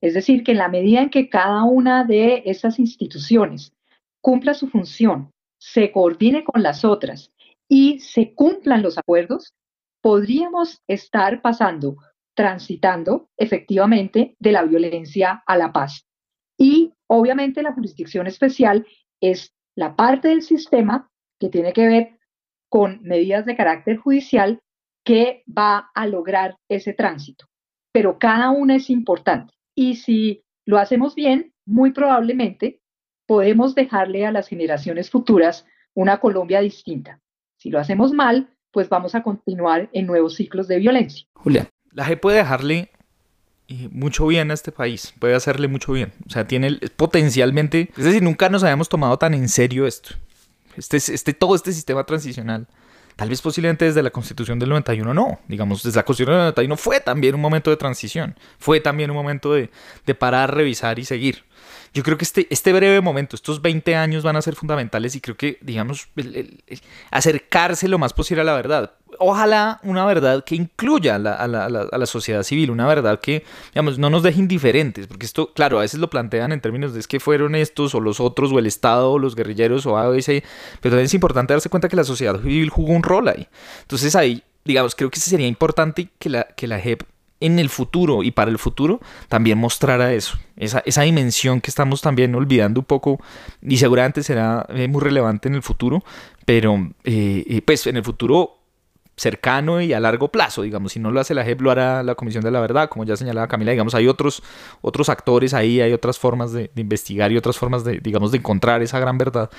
Es 0.00 0.14
decir, 0.14 0.42
que 0.42 0.52
en 0.52 0.58
la 0.58 0.68
medida 0.68 1.00
en 1.00 1.10
que 1.10 1.28
cada 1.28 1.64
una 1.64 2.04
de 2.04 2.42
esas 2.46 2.78
instituciones 2.78 3.72
cumpla 4.20 4.54
su 4.54 4.68
función, 4.68 5.30
se 5.58 5.92
coordine 5.92 6.44
con 6.44 6.62
las 6.62 6.84
otras 6.84 7.32
y 7.68 8.00
se 8.00 8.34
cumplan 8.34 8.82
los 8.82 8.98
acuerdos, 8.98 9.54
podríamos 10.02 10.82
estar 10.88 11.40
pasando, 11.40 11.96
transitando 12.34 13.28
efectivamente 13.36 14.36
de 14.38 14.52
la 14.52 14.62
violencia 14.64 15.42
a 15.46 15.56
la 15.56 15.72
paz. 15.72 16.06
Y 16.58 16.92
obviamente 17.06 17.62
la 17.62 17.72
jurisdicción 17.72 18.26
especial 18.26 18.86
es 19.20 19.54
la 19.74 19.96
parte 19.96 20.28
del 20.28 20.42
sistema 20.42 21.10
que 21.38 21.48
tiene 21.48 21.72
que 21.72 21.86
ver 21.86 22.18
con 22.68 23.02
medidas 23.02 23.44
de 23.46 23.56
carácter 23.56 23.96
judicial 23.96 24.60
que 25.04 25.42
va 25.46 25.90
a 25.94 26.06
lograr 26.06 26.56
ese 26.68 26.92
tránsito 26.92 27.46
pero 27.92 28.18
cada 28.18 28.50
una 28.50 28.76
es 28.76 28.90
importante. 28.90 29.54
Y 29.76 29.96
si 29.96 30.42
lo 30.64 30.78
hacemos 30.78 31.14
bien, 31.14 31.52
muy 31.66 31.92
probablemente 31.92 32.80
podemos 33.26 33.74
dejarle 33.74 34.26
a 34.26 34.32
las 34.32 34.48
generaciones 34.48 35.10
futuras 35.10 35.66
una 35.94 36.18
Colombia 36.18 36.60
distinta. 36.60 37.20
Si 37.58 37.70
lo 37.70 37.78
hacemos 37.78 38.12
mal, 38.12 38.50
pues 38.72 38.88
vamos 38.88 39.14
a 39.14 39.22
continuar 39.22 39.90
en 39.92 40.06
nuevos 40.06 40.34
ciclos 40.34 40.66
de 40.66 40.78
violencia. 40.78 41.26
Julián. 41.34 41.68
La 41.92 42.06
G 42.06 42.18
puede 42.18 42.38
dejarle 42.38 42.90
eh, 43.68 43.88
mucho 43.90 44.26
bien 44.26 44.50
a 44.50 44.54
este 44.54 44.72
país, 44.72 45.14
puede 45.18 45.34
hacerle 45.34 45.68
mucho 45.68 45.92
bien. 45.92 46.12
O 46.26 46.30
sea, 46.30 46.46
tiene 46.46 46.78
potencialmente, 46.96 47.90
es 47.96 48.04
decir, 48.04 48.22
nunca 48.22 48.48
nos 48.48 48.62
habíamos 48.62 48.88
tomado 48.88 49.18
tan 49.18 49.34
en 49.34 49.48
serio 49.48 49.86
esto. 49.86 50.10
Este, 50.76 50.96
este, 50.96 51.34
todo 51.34 51.54
este 51.54 51.72
sistema 51.72 52.04
transicional 52.04 52.66
Tal 53.16 53.28
vez 53.28 53.42
posiblemente 53.42 53.84
desde 53.84 54.02
la 54.02 54.10
Constitución 54.10 54.58
del 54.58 54.70
91 54.70 55.14
no. 55.14 55.38
Digamos, 55.48 55.82
desde 55.82 55.96
la 55.98 56.04
Constitución 56.04 56.36
del 56.36 56.44
91 56.44 56.76
fue 56.76 57.00
también 57.00 57.34
un 57.34 57.40
momento 57.40 57.70
de 57.70 57.76
transición. 57.76 58.36
Fue 58.58 58.80
también 58.80 59.10
un 59.10 59.16
momento 59.16 59.52
de, 59.52 59.70
de 60.06 60.14
parar, 60.14 60.54
revisar 60.54 60.98
y 60.98 61.04
seguir. 61.04 61.44
Yo 61.94 62.02
creo 62.02 62.16
que 62.16 62.24
este, 62.24 62.46
este 62.50 62.72
breve 62.72 63.00
momento, 63.02 63.36
estos 63.36 63.60
20 63.60 63.94
años 63.96 64.22
van 64.22 64.36
a 64.36 64.42
ser 64.42 64.54
fundamentales 64.54 65.14
y 65.14 65.20
creo 65.20 65.36
que, 65.36 65.58
digamos, 65.60 66.08
acercarse 67.10 67.86
lo 67.86 67.98
más 67.98 68.14
posible 68.14 68.40
a 68.40 68.44
la 68.44 68.54
verdad. 68.54 68.92
Ojalá 69.18 69.78
una 69.82 70.06
verdad 70.06 70.42
que 70.42 70.54
incluya 70.54 71.16
a 71.16 71.18
la, 71.18 71.34
a, 71.34 71.46
la, 71.46 71.64
a 71.66 71.98
la, 71.98 72.06
sociedad 72.06 72.42
civil, 72.44 72.70
una 72.70 72.86
verdad 72.86 73.20
que, 73.20 73.44
digamos, 73.74 73.98
no 73.98 74.08
nos 74.08 74.22
deje 74.22 74.40
indiferentes, 74.40 75.06
porque 75.06 75.26
esto, 75.26 75.52
claro, 75.52 75.78
a 75.78 75.82
veces 75.82 76.00
lo 76.00 76.08
plantean 76.08 76.50
en 76.52 76.62
términos 76.62 76.94
de 76.94 77.00
es 77.00 77.06
que 77.06 77.20
fueron 77.20 77.54
estos 77.54 77.94
o 77.94 78.00
los 78.00 78.20
otros 78.20 78.52
o 78.52 78.58
el 78.58 78.66
Estado 78.66 79.12
o 79.12 79.18
los 79.18 79.36
guerrilleros 79.36 79.84
o 79.84 79.98
ABC, 79.98 80.42
pero 80.80 80.98
es 80.98 81.12
importante 81.12 81.52
darse 81.52 81.68
cuenta 81.68 81.90
que 81.90 81.96
la 81.96 82.04
sociedad 82.04 82.40
civil 82.40 82.70
jugó 82.70 82.94
un 82.94 83.02
rol 83.02 83.28
ahí. 83.28 83.46
Entonces 83.82 84.16
ahí, 84.16 84.42
digamos, 84.64 84.94
creo 84.94 85.10
que 85.10 85.20
sería 85.20 85.46
importante 85.46 86.08
que 86.18 86.30
la, 86.30 86.44
que 86.44 86.66
la 86.66 86.80
JEP 86.80 87.02
en 87.44 87.58
el 87.58 87.68
futuro 87.68 88.22
y 88.22 88.30
para 88.30 88.50
el 88.50 88.58
futuro 88.58 89.00
también 89.28 89.58
mostrará 89.58 90.12
eso, 90.12 90.38
esa, 90.56 90.82
esa 90.86 91.02
dimensión 91.02 91.60
que 91.60 91.70
estamos 91.70 92.00
también 92.00 92.34
olvidando 92.34 92.80
un 92.80 92.86
poco 92.86 93.20
y 93.60 93.76
seguramente 93.76 94.22
será 94.22 94.66
eh, 94.70 94.88
muy 94.88 95.00
relevante 95.00 95.48
en 95.48 95.54
el 95.54 95.62
futuro, 95.62 96.02
pero 96.44 96.90
eh, 97.04 97.44
eh, 97.46 97.62
pues 97.62 97.86
en 97.86 97.96
el 97.96 98.04
futuro 98.04 98.61
cercano 99.16 99.80
y 99.80 99.92
a 99.92 100.00
largo 100.00 100.32
plazo, 100.32 100.62
digamos, 100.62 100.92
si 100.92 101.00
no 101.00 101.10
lo 101.10 101.20
hace 101.20 101.34
la 101.34 101.44
JEP, 101.44 101.60
lo 101.60 101.70
hará 101.70 102.02
la 102.02 102.14
Comisión 102.14 102.42
de 102.42 102.50
la 102.50 102.60
Verdad, 102.60 102.88
como 102.88 103.04
ya 103.04 103.16
señalaba 103.16 103.46
Camila, 103.46 103.70
digamos, 103.70 103.94
hay 103.94 104.08
otros, 104.08 104.42
otros 104.80 105.08
actores 105.08 105.52
ahí, 105.54 105.80
hay 105.80 105.92
otras 105.92 106.18
formas 106.18 106.52
de, 106.52 106.70
investigar 106.76 107.30
y 107.30 107.36
otras 107.36 107.58
formas 107.58 107.84
de, 107.84 108.00
digamos, 108.00 108.32
de 108.32 108.38
encontrar 108.38 108.82
esa 108.82 108.98
gran 108.98 109.18
verdad, 109.18 109.50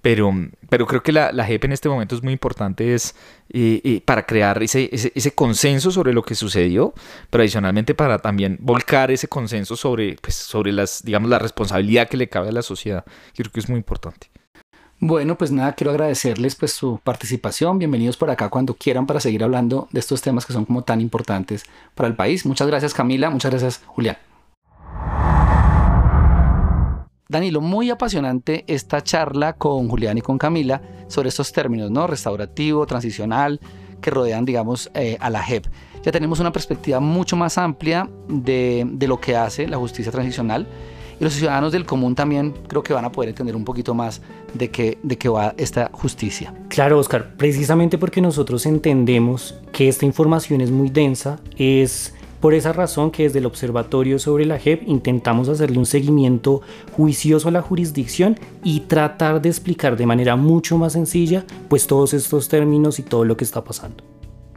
pero, 0.00 0.32
pero 0.68 0.86
creo 0.86 1.02
que 1.02 1.12
la, 1.12 1.32
la 1.32 1.44
JEP 1.44 1.64
en 1.64 1.72
este 1.72 1.88
momento 1.88 2.14
es 2.14 2.22
muy 2.22 2.32
importante 2.32 2.94
es, 2.94 3.14
eh, 3.50 3.80
eh, 3.84 4.00
para 4.04 4.26
crear 4.26 4.62
ese, 4.62 4.88
ese, 4.92 5.12
ese, 5.14 5.32
consenso 5.32 5.90
sobre 5.90 6.12
lo 6.12 6.22
que 6.22 6.34
sucedió, 6.34 6.94
pero 7.30 7.42
adicionalmente 7.42 7.94
para 7.94 8.18
también 8.18 8.58
volcar 8.60 9.10
ese 9.10 9.28
consenso 9.28 9.76
sobre, 9.76 10.16
pues, 10.22 10.36
sobre 10.36 10.72
las, 10.72 11.02
digamos, 11.04 11.28
la 11.28 11.38
responsabilidad 11.38 12.08
que 12.08 12.16
le 12.16 12.28
cabe 12.28 12.48
a 12.48 12.52
la 12.52 12.62
sociedad, 12.62 13.04
creo 13.34 13.50
que 13.50 13.60
es 13.60 13.68
muy 13.68 13.78
importante. 13.78 14.30
Bueno, 15.02 15.38
pues 15.38 15.50
nada, 15.50 15.72
quiero 15.72 15.92
agradecerles 15.92 16.56
pues 16.56 16.74
su 16.74 17.00
participación. 17.02 17.78
Bienvenidos 17.78 18.18
por 18.18 18.28
acá 18.28 18.50
cuando 18.50 18.74
quieran 18.74 19.06
para 19.06 19.18
seguir 19.18 19.42
hablando 19.42 19.88
de 19.92 19.98
estos 19.98 20.20
temas 20.20 20.44
que 20.44 20.52
son 20.52 20.66
como 20.66 20.82
tan 20.82 21.00
importantes 21.00 21.64
para 21.94 22.06
el 22.06 22.14
país. 22.14 22.44
Muchas 22.44 22.68
gracias 22.68 22.92
Camila, 22.92 23.30
muchas 23.30 23.50
gracias 23.50 23.82
Julián. 23.86 24.18
Danilo, 27.30 27.62
muy 27.62 27.88
apasionante 27.88 28.64
esta 28.66 29.02
charla 29.02 29.54
con 29.54 29.88
Julián 29.88 30.18
y 30.18 30.20
con 30.20 30.36
Camila 30.36 30.82
sobre 31.08 31.30
estos 31.30 31.50
términos, 31.50 31.90
¿no? 31.90 32.06
Restaurativo, 32.06 32.84
transicional, 32.84 33.58
que 34.02 34.10
rodean, 34.10 34.44
digamos, 34.44 34.90
eh, 34.92 35.16
a 35.18 35.30
la 35.30 35.42
JEP. 35.42 35.66
Ya 36.04 36.12
tenemos 36.12 36.40
una 36.40 36.52
perspectiva 36.52 37.00
mucho 37.00 37.36
más 37.36 37.56
amplia 37.56 38.10
de, 38.28 38.86
de 38.86 39.08
lo 39.08 39.18
que 39.18 39.34
hace 39.34 39.66
la 39.66 39.78
justicia 39.78 40.12
transicional 40.12 40.66
y 41.20 41.24
los 41.24 41.34
ciudadanos 41.34 41.72
del 41.72 41.84
común 41.84 42.14
también 42.14 42.54
creo 42.66 42.82
que 42.82 42.94
van 42.94 43.04
a 43.04 43.12
poder 43.12 43.28
entender 43.28 43.54
un 43.54 43.64
poquito 43.64 43.94
más 43.94 44.22
de 44.54 44.70
qué, 44.70 44.98
de 45.02 45.18
qué 45.18 45.28
va 45.28 45.54
esta 45.58 45.90
justicia. 45.92 46.54
Claro, 46.68 46.98
Oscar, 46.98 47.36
precisamente 47.36 47.98
porque 47.98 48.20
nosotros 48.20 48.64
entendemos 48.66 49.54
que 49.72 49.88
esta 49.88 50.06
información 50.06 50.60
es 50.60 50.70
muy 50.70 50.88
densa, 50.88 51.38
es 51.56 52.14
Por 52.40 52.54
esa 52.54 52.72
razón 52.72 53.10
que 53.10 53.24
desde 53.24 53.38
el 53.38 53.44
Observatorio 53.44 54.18
sobre 54.18 54.46
la 54.46 54.58
JEP 54.58 54.88
intentamos 54.88 55.50
hacerle 55.50 55.76
un 55.76 55.84
seguimiento 55.84 56.62
juicioso 56.92 57.48
a 57.48 57.50
la 57.50 57.60
jurisdicción 57.60 58.38
y 58.64 58.80
tratar 58.80 59.42
de 59.42 59.50
explicar 59.50 59.94
de 59.98 60.06
manera 60.06 60.36
mucho 60.36 60.78
más 60.78 60.94
sencilla 60.94 61.44
pues 61.68 61.86
todos 61.86 62.14
estos 62.14 62.48
términos 62.48 62.98
y 62.98 63.02
todo 63.02 63.26
lo 63.26 63.36
que 63.36 63.44
está 63.44 63.62
pasando. 63.62 64.04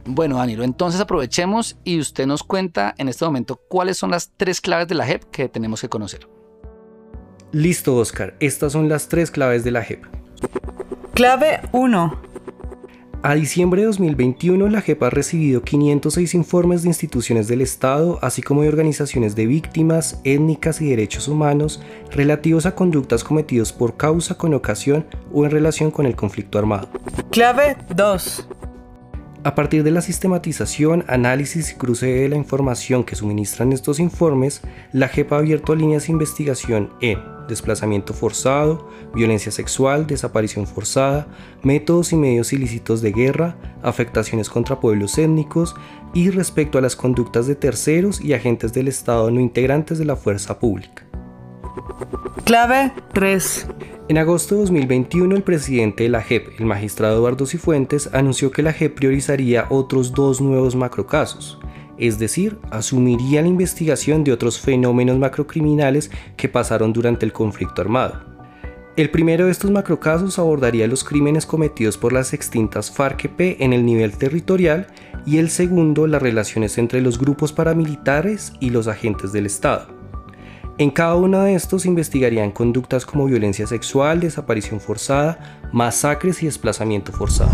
Bueno, 0.06 0.36
Danilo, 0.36 0.64
entonces 0.64 0.98
aprovechemos 0.98 1.76
y 1.84 1.98
usted 1.98 2.26
nos 2.26 2.42
cuenta 2.42 2.94
en 2.96 3.08
este 3.08 3.26
momento 3.26 3.60
cuáles 3.68 3.98
son 3.98 4.10
las 4.10 4.32
tres 4.34 4.62
claves 4.62 4.88
de 4.88 4.94
la 4.94 5.04
JEP 5.04 5.24
que 5.24 5.50
tenemos 5.50 5.82
que 5.82 5.90
conocer. 5.90 6.33
Listo, 7.54 7.94
Oscar. 7.94 8.34
Estas 8.40 8.72
son 8.72 8.88
las 8.88 9.06
tres 9.06 9.30
claves 9.30 9.62
de 9.62 9.70
la 9.70 9.84
JEP. 9.84 10.02
Clave 11.14 11.60
1. 11.70 12.20
A 13.22 13.34
diciembre 13.36 13.82
de 13.82 13.86
2021, 13.86 14.68
la 14.68 14.80
JEP 14.80 15.00
ha 15.04 15.10
recibido 15.10 15.62
506 15.62 16.34
informes 16.34 16.82
de 16.82 16.88
instituciones 16.88 17.46
del 17.46 17.60
Estado, 17.60 18.18
así 18.22 18.42
como 18.42 18.62
de 18.62 18.68
organizaciones 18.70 19.36
de 19.36 19.46
víctimas, 19.46 20.20
étnicas 20.24 20.80
y 20.80 20.90
derechos 20.90 21.28
humanos 21.28 21.80
relativos 22.10 22.66
a 22.66 22.74
conductas 22.74 23.22
cometidos 23.22 23.72
por 23.72 23.96
causa, 23.96 24.36
con 24.36 24.52
ocasión 24.52 25.06
o 25.32 25.44
en 25.44 25.52
relación 25.52 25.92
con 25.92 26.06
el 26.06 26.16
conflicto 26.16 26.58
armado. 26.58 26.88
Clave 27.30 27.76
2. 27.94 28.48
A 29.44 29.54
partir 29.54 29.84
de 29.84 29.90
la 29.90 30.00
sistematización, 30.00 31.04
análisis 31.06 31.70
y 31.70 31.74
cruce 31.74 32.06
de 32.06 32.30
la 32.30 32.36
información 32.36 33.04
que 33.04 33.14
suministran 33.14 33.74
estos 33.74 34.00
informes, 34.00 34.62
la 34.90 35.08
JEP 35.08 35.34
ha 35.34 35.36
abierto 35.36 35.74
líneas 35.74 36.06
de 36.06 36.12
investigación 36.12 36.90
en 37.02 37.18
desplazamiento 37.46 38.14
forzado, 38.14 38.88
violencia 39.14 39.52
sexual, 39.52 40.06
desaparición 40.06 40.66
forzada, 40.66 41.26
métodos 41.62 42.14
y 42.14 42.16
medios 42.16 42.54
ilícitos 42.54 43.02
de 43.02 43.12
guerra, 43.12 43.58
afectaciones 43.82 44.48
contra 44.48 44.80
pueblos 44.80 45.18
étnicos 45.18 45.76
y 46.14 46.30
respecto 46.30 46.78
a 46.78 46.80
las 46.80 46.96
conductas 46.96 47.46
de 47.46 47.54
terceros 47.54 48.22
y 48.22 48.32
agentes 48.32 48.72
del 48.72 48.88
Estado 48.88 49.30
no 49.30 49.40
integrantes 49.40 49.98
de 49.98 50.06
la 50.06 50.16
fuerza 50.16 50.58
pública. 50.58 51.04
Clave 52.44 52.92
3. 53.12 53.66
En 54.08 54.18
agosto 54.18 54.54
de 54.54 54.60
2021, 54.62 55.34
el 55.34 55.42
presidente 55.42 56.04
de 56.04 56.10
la 56.10 56.20
JEP, 56.20 56.60
el 56.60 56.66
magistrado 56.66 57.16
Eduardo 57.16 57.46
Cifuentes, 57.46 58.10
anunció 58.12 58.50
que 58.50 58.62
la 58.62 58.72
JEP 58.72 58.94
priorizaría 58.94 59.66
otros 59.70 60.12
dos 60.12 60.42
nuevos 60.42 60.76
macrocasos, 60.76 61.58
es 61.96 62.18
decir, 62.18 62.58
asumiría 62.70 63.40
la 63.40 63.48
investigación 63.48 64.24
de 64.24 64.32
otros 64.32 64.60
fenómenos 64.60 65.18
macrocriminales 65.18 66.10
que 66.36 66.50
pasaron 66.50 66.92
durante 66.92 67.24
el 67.24 67.32
conflicto 67.32 67.80
armado. 67.80 68.34
El 68.96 69.10
primero 69.10 69.46
de 69.46 69.50
estos 69.50 69.70
macrocasos 69.70 70.38
abordaría 70.38 70.86
los 70.86 71.02
crímenes 71.02 71.46
cometidos 71.46 71.96
por 71.96 72.12
las 72.12 72.34
extintas 72.34 72.92
FARC-EP 72.92 73.56
en 73.60 73.72
el 73.72 73.86
nivel 73.86 74.16
territorial 74.18 74.86
y 75.24 75.38
el 75.38 75.50
segundo 75.50 76.06
las 76.06 76.22
relaciones 76.22 76.76
entre 76.78 77.00
los 77.00 77.18
grupos 77.18 77.52
paramilitares 77.52 78.52
y 78.60 78.70
los 78.70 78.86
agentes 78.86 79.32
del 79.32 79.46
Estado. 79.46 79.93
En 80.76 80.90
cada 80.90 81.14
uno 81.14 81.42
de 81.42 81.54
estos 81.54 81.86
investigarían 81.86 82.50
conductas 82.50 83.06
como 83.06 83.26
violencia 83.26 83.64
sexual, 83.64 84.18
desaparición 84.18 84.80
forzada, 84.80 85.60
masacres 85.72 86.42
y 86.42 86.46
desplazamiento 86.46 87.12
forzado. 87.12 87.52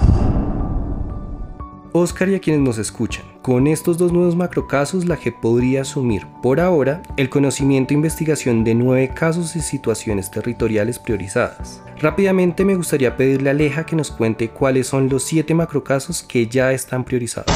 Oscar 1.92 2.30
y 2.30 2.36
a 2.36 2.40
quienes 2.40 2.62
nos 2.62 2.78
escuchan, 2.78 3.26
con 3.42 3.66
estos 3.66 3.98
dos 3.98 4.10
nuevos 4.10 4.36
macrocasos 4.36 5.04
la 5.04 5.18
JEP 5.18 5.34
podría 5.42 5.82
asumir, 5.82 6.22
por 6.42 6.60
ahora, 6.60 7.02
el 7.18 7.28
conocimiento 7.28 7.92
e 7.92 7.96
investigación 7.96 8.64
de 8.64 8.74
nueve 8.74 9.12
casos 9.14 9.54
y 9.54 9.60
situaciones 9.60 10.30
territoriales 10.30 10.98
priorizadas. 10.98 11.82
Rápidamente 12.00 12.64
me 12.64 12.76
gustaría 12.76 13.18
pedirle 13.18 13.50
a 13.50 13.52
Aleja 13.52 13.84
que 13.84 13.96
nos 13.96 14.10
cuente 14.10 14.48
cuáles 14.48 14.86
son 14.86 15.10
los 15.10 15.24
siete 15.24 15.52
macrocasos 15.52 16.22
que 16.22 16.46
ya 16.46 16.72
están 16.72 17.04
priorizados. 17.04 17.52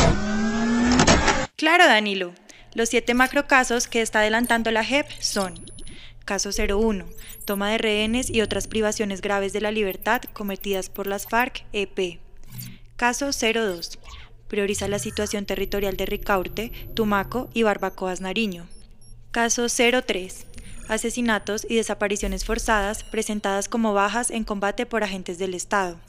Claro, 1.56 1.86
Danilo. 1.86 2.32
Los 2.74 2.88
siete 2.88 3.14
macrocasos 3.14 3.86
que 3.86 4.02
está 4.02 4.18
adelantando 4.18 4.72
la 4.72 4.84
JEP 4.84 5.06
son 5.20 5.54
Caso 6.24 6.50
01. 6.50 7.04
Toma 7.44 7.70
de 7.70 7.78
rehenes 7.78 8.30
y 8.30 8.40
otras 8.40 8.66
privaciones 8.66 9.20
graves 9.20 9.52
de 9.52 9.60
la 9.60 9.70
libertad 9.70 10.22
cometidas 10.32 10.88
por 10.88 11.06
las 11.06 11.28
FARC-EP. 11.28 12.18
Caso 12.96 13.30
02. 13.30 13.98
Prioriza 14.48 14.88
la 14.88 14.98
situación 14.98 15.44
territorial 15.44 15.96
de 15.96 16.06
Ricaurte, 16.06 16.72
Tumaco 16.94 17.48
y 17.52 17.62
Barbacoas 17.62 18.20
Nariño. 18.20 18.66
Caso 19.30 19.66
03. 19.68 20.46
Asesinatos 20.88 21.66
y 21.68 21.76
desapariciones 21.76 22.44
forzadas 22.44 23.04
presentadas 23.04 23.68
como 23.68 23.94
bajas 23.94 24.30
en 24.30 24.44
combate 24.44 24.86
por 24.86 25.04
agentes 25.04 25.38
del 25.38 25.54
Estado. 25.54 26.00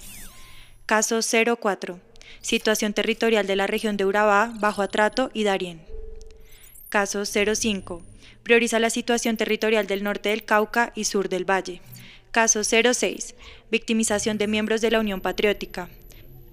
Caso 0.86 1.19
04. 1.21 1.99
Situación 2.41 2.93
territorial 2.93 3.45
de 3.45 3.56
la 3.56 3.67
región 3.67 3.97
de 3.97 4.06
Urabá, 4.06 4.51
Bajo 4.60 4.82
Atrato 4.82 5.30
y 5.34 5.43
Darién. 5.43 5.94
Caso 6.95 7.25
05. 7.25 8.01
Prioriza 8.41 8.79
la 8.79 8.89
situación 8.89 9.36
territorial 9.36 9.86
del 9.86 10.01
norte 10.01 10.29
del 10.29 10.45
Cauca 10.45 10.93
y 10.95 11.03
sur 11.03 11.27
del 11.27 11.43
Valle. 11.43 11.81
Caso 12.31 12.63
06. 12.63 13.36
Victimización 13.69 14.38
de 14.38 14.47
miembros 14.47 14.79
de 14.79 14.91
la 14.91 15.01
Unión 15.01 15.19
Patriótica. 15.19 15.89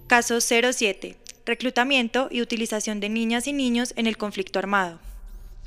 Caso 0.07 0.41
07. 0.41 1.15
Reclutamiento 1.45 2.27
y 2.29 2.41
utilización 2.41 2.99
de 2.99 3.07
niñas 3.07 3.47
y 3.47 3.53
niños 3.53 3.93
en 3.95 4.05
el 4.05 4.17
conflicto 4.17 4.59
armado. 4.59 4.99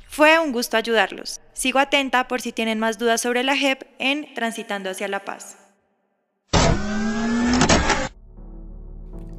Fue 0.07 0.37
un 0.37 0.51
gusto 0.51 0.77
ayudarlos. 0.77 1.41
Sigo 1.53 1.79
atenta 1.79 2.27
por 2.27 2.39
si 2.39 2.51
tienen 2.51 2.77
más 2.77 2.99
dudas 2.99 3.19
sobre 3.19 3.43
la 3.43 3.57
JEP 3.57 3.81
en 3.97 4.31
Transitando 4.35 4.91
hacia 4.91 5.07
la 5.07 5.25
Paz. 5.25 5.57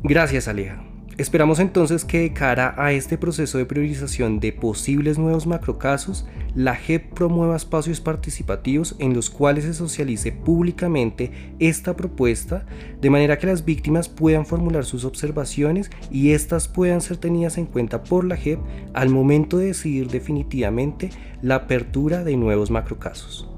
Gracias, 0.03 0.48
Aleja. 0.48 0.88
Esperamos 1.18 1.59
entonces 1.59 2.04
que 2.04 2.20
de 2.20 2.33
cara 2.33 2.76
a 2.78 2.92
este 2.92 3.18
proceso 3.18 3.59
de 3.59 3.66
priorización 3.66 4.38
de 4.38 4.52
posibles 4.52 5.18
nuevos 5.18 5.48
macrocasos, 5.48 6.26
la 6.54 6.76
JEP 6.76 7.12
promueva 7.12 7.57
espacios 7.57 8.00
participativos 8.00 8.94
en 9.00 9.14
los 9.14 9.28
cuales 9.28 9.64
se 9.64 9.74
socialice 9.74 10.31
públicamente 10.31 11.33
esta 11.59 11.96
propuesta, 11.96 12.66
de 13.00 13.11
manera 13.11 13.37
que 13.37 13.48
las 13.48 13.64
víctimas 13.64 14.09
puedan 14.09 14.46
formular 14.46 14.85
sus 14.85 15.04
observaciones 15.04 15.90
y 16.09 16.31
éstas 16.31 16.68
puedan 16.68 17.00
ser 17.00 17.16
tenidas 17.16 17.59
en 17.59 17.66
cuenta 17.66 18.04
por 18.04 18.24
la 18.24 18.37
JEP 18.37 18.61
al 18.94 19.09
momento 19.09 19.59
de 19.59 19.66
decidir 19.66 20.07
definitivamente 20.07 21.11
la 21.42 21.57
apertura 21.57 22.22
de 22.22 22.37
nuevos 22.37 22.70
macrocasos. 22.70 23.50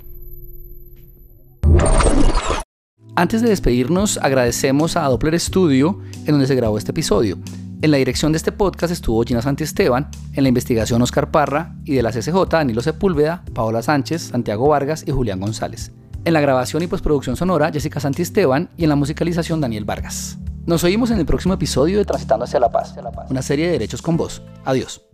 Antes 3.15 3.43
de 3.43 3.49
despedirnos, 3.49 4.17
agradecemos 4.17 4.97
a 4.97 5.03
Doppler 5.03 5.39
Studio 5.39 5.99
en 6.21 6.31
donde 6.31 6.47
se 6.47 6.55
grabó 6.55 6.79
este 6.79 6.89
episodio. 6.89 7.37
En 7.81 7.91
la 7.91 7.97
dirección 7.97 8.33
de 8.33 8.37
este 8.37 8.51
podcast 8.51 8.91
estuvo 8.91 9.23
Gina 9.23 9.41
Santiesteban, 9.41 10.09
en 10.33 10.43
la 10.43 10.49
investigación 10.49 11.01
Oscar 11.01 11.31
Parra 11.31 11.75
y 11.85 11.93
de 11.93 12.03
la 12.03 12.11
CCJ 12.11 12.49
Danilo 12.49 12.81
Sepúlveda, 12.81 13.45
Paola 13.53 13.81
Sánchez, 13.81 14.23
Santiago 14.31 14.67
Vargas 14.67 15.05
y 15.07 15.11
Julián 15.11 15.39
González. 15.39 15.93
En 16.25 16.33
la 16.33 16.41
grabación 16.41 16.83
y 16.83 16.87
postproducción 16.87 17.37
sonora 17.37 17.71
Jessica 17.71 18.01
Santiesteban 18.01 18.69
y 18.75 18.83
en 18.83 18.89
la 18.89 18.97
musicalización 18.97 19.61
Daniel 19.61 19.85
Vargas. 19.85 20.37
Nos 20.65 20.83
oímos 20.83 21.09
en 21.11 21.19
el 21.19 21.25
próximo 21.25 21.53
episodio 21.53 21.99
de 21.99 22.05
Transitando 22.05 22.43
hacia 22.43 22.59
la 22.59 22.69
Paz, 22.69 22.93
una 23.29 23.41
serie 23.41 23.67
de 23.67 23.71
derechos 23.71 24.01
con 24.01 24.17
voz. 24.17 24.41
Adiós. 24.65 25.08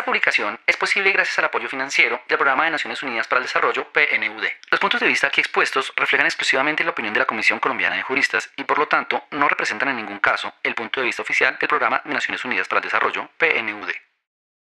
Esta 0.00 0.06
publicación 0.06 0.58
es 0.66 0.78
posible 0.78 1.12
gracias 1.12 1.38
al 1.40 1.44
apoyo 1.44 1.68
financiero 1.68 2.22
del 2.26 2.38
Programa 2.38 2.64
de 2.64 2.70
Naciones 2.70 3.02
Unidas 3.02 3.28
para 3.28 3.40
el 3.40 3.44
Desarrollo, 3.44 3.86
PNUD. 3.92 4.44
Los 4.70 4.80
puntos 4.80 4.98
de 4.98 5.06
vista 5.06 5.26
aquí 5.26 5.42
expuestos 5.42 5.92
reflejan 5.94 6.24
exclusivamente 6.24 6.84
la 6.84 6.92
opinión 6.92 7.12
de 7.12 7.20
la 7.20 7.26
Comisión 7.26 7.58
Colombiana 7.60 7.96
de 7.96 8.02
Juristas 8.02 8.50
y 8.56 8.64
por 8.64 8.78
lo 8.78 8.88
tanto 8.88 9.24
no 9.30 9.46
representan 9.46 9.90
en 9.90 9.96
ningún 9.96 10.18
caso 10.18 10.54
el 10.62 10.74
punto 10.74 11.00
de 11.00 11.06
vista 11.06 11.20
oficial 11.20 11.58
del 11.60 11.68
Programa 11.68 12.00
de 12.02 12.14
Naciones 12.14 12.42
Unidas 12.46 12.66
para 12.66 12.78
el 12.78 12.84
Desarrollo, 12.84 13.28
PNUD. 13.36 13.90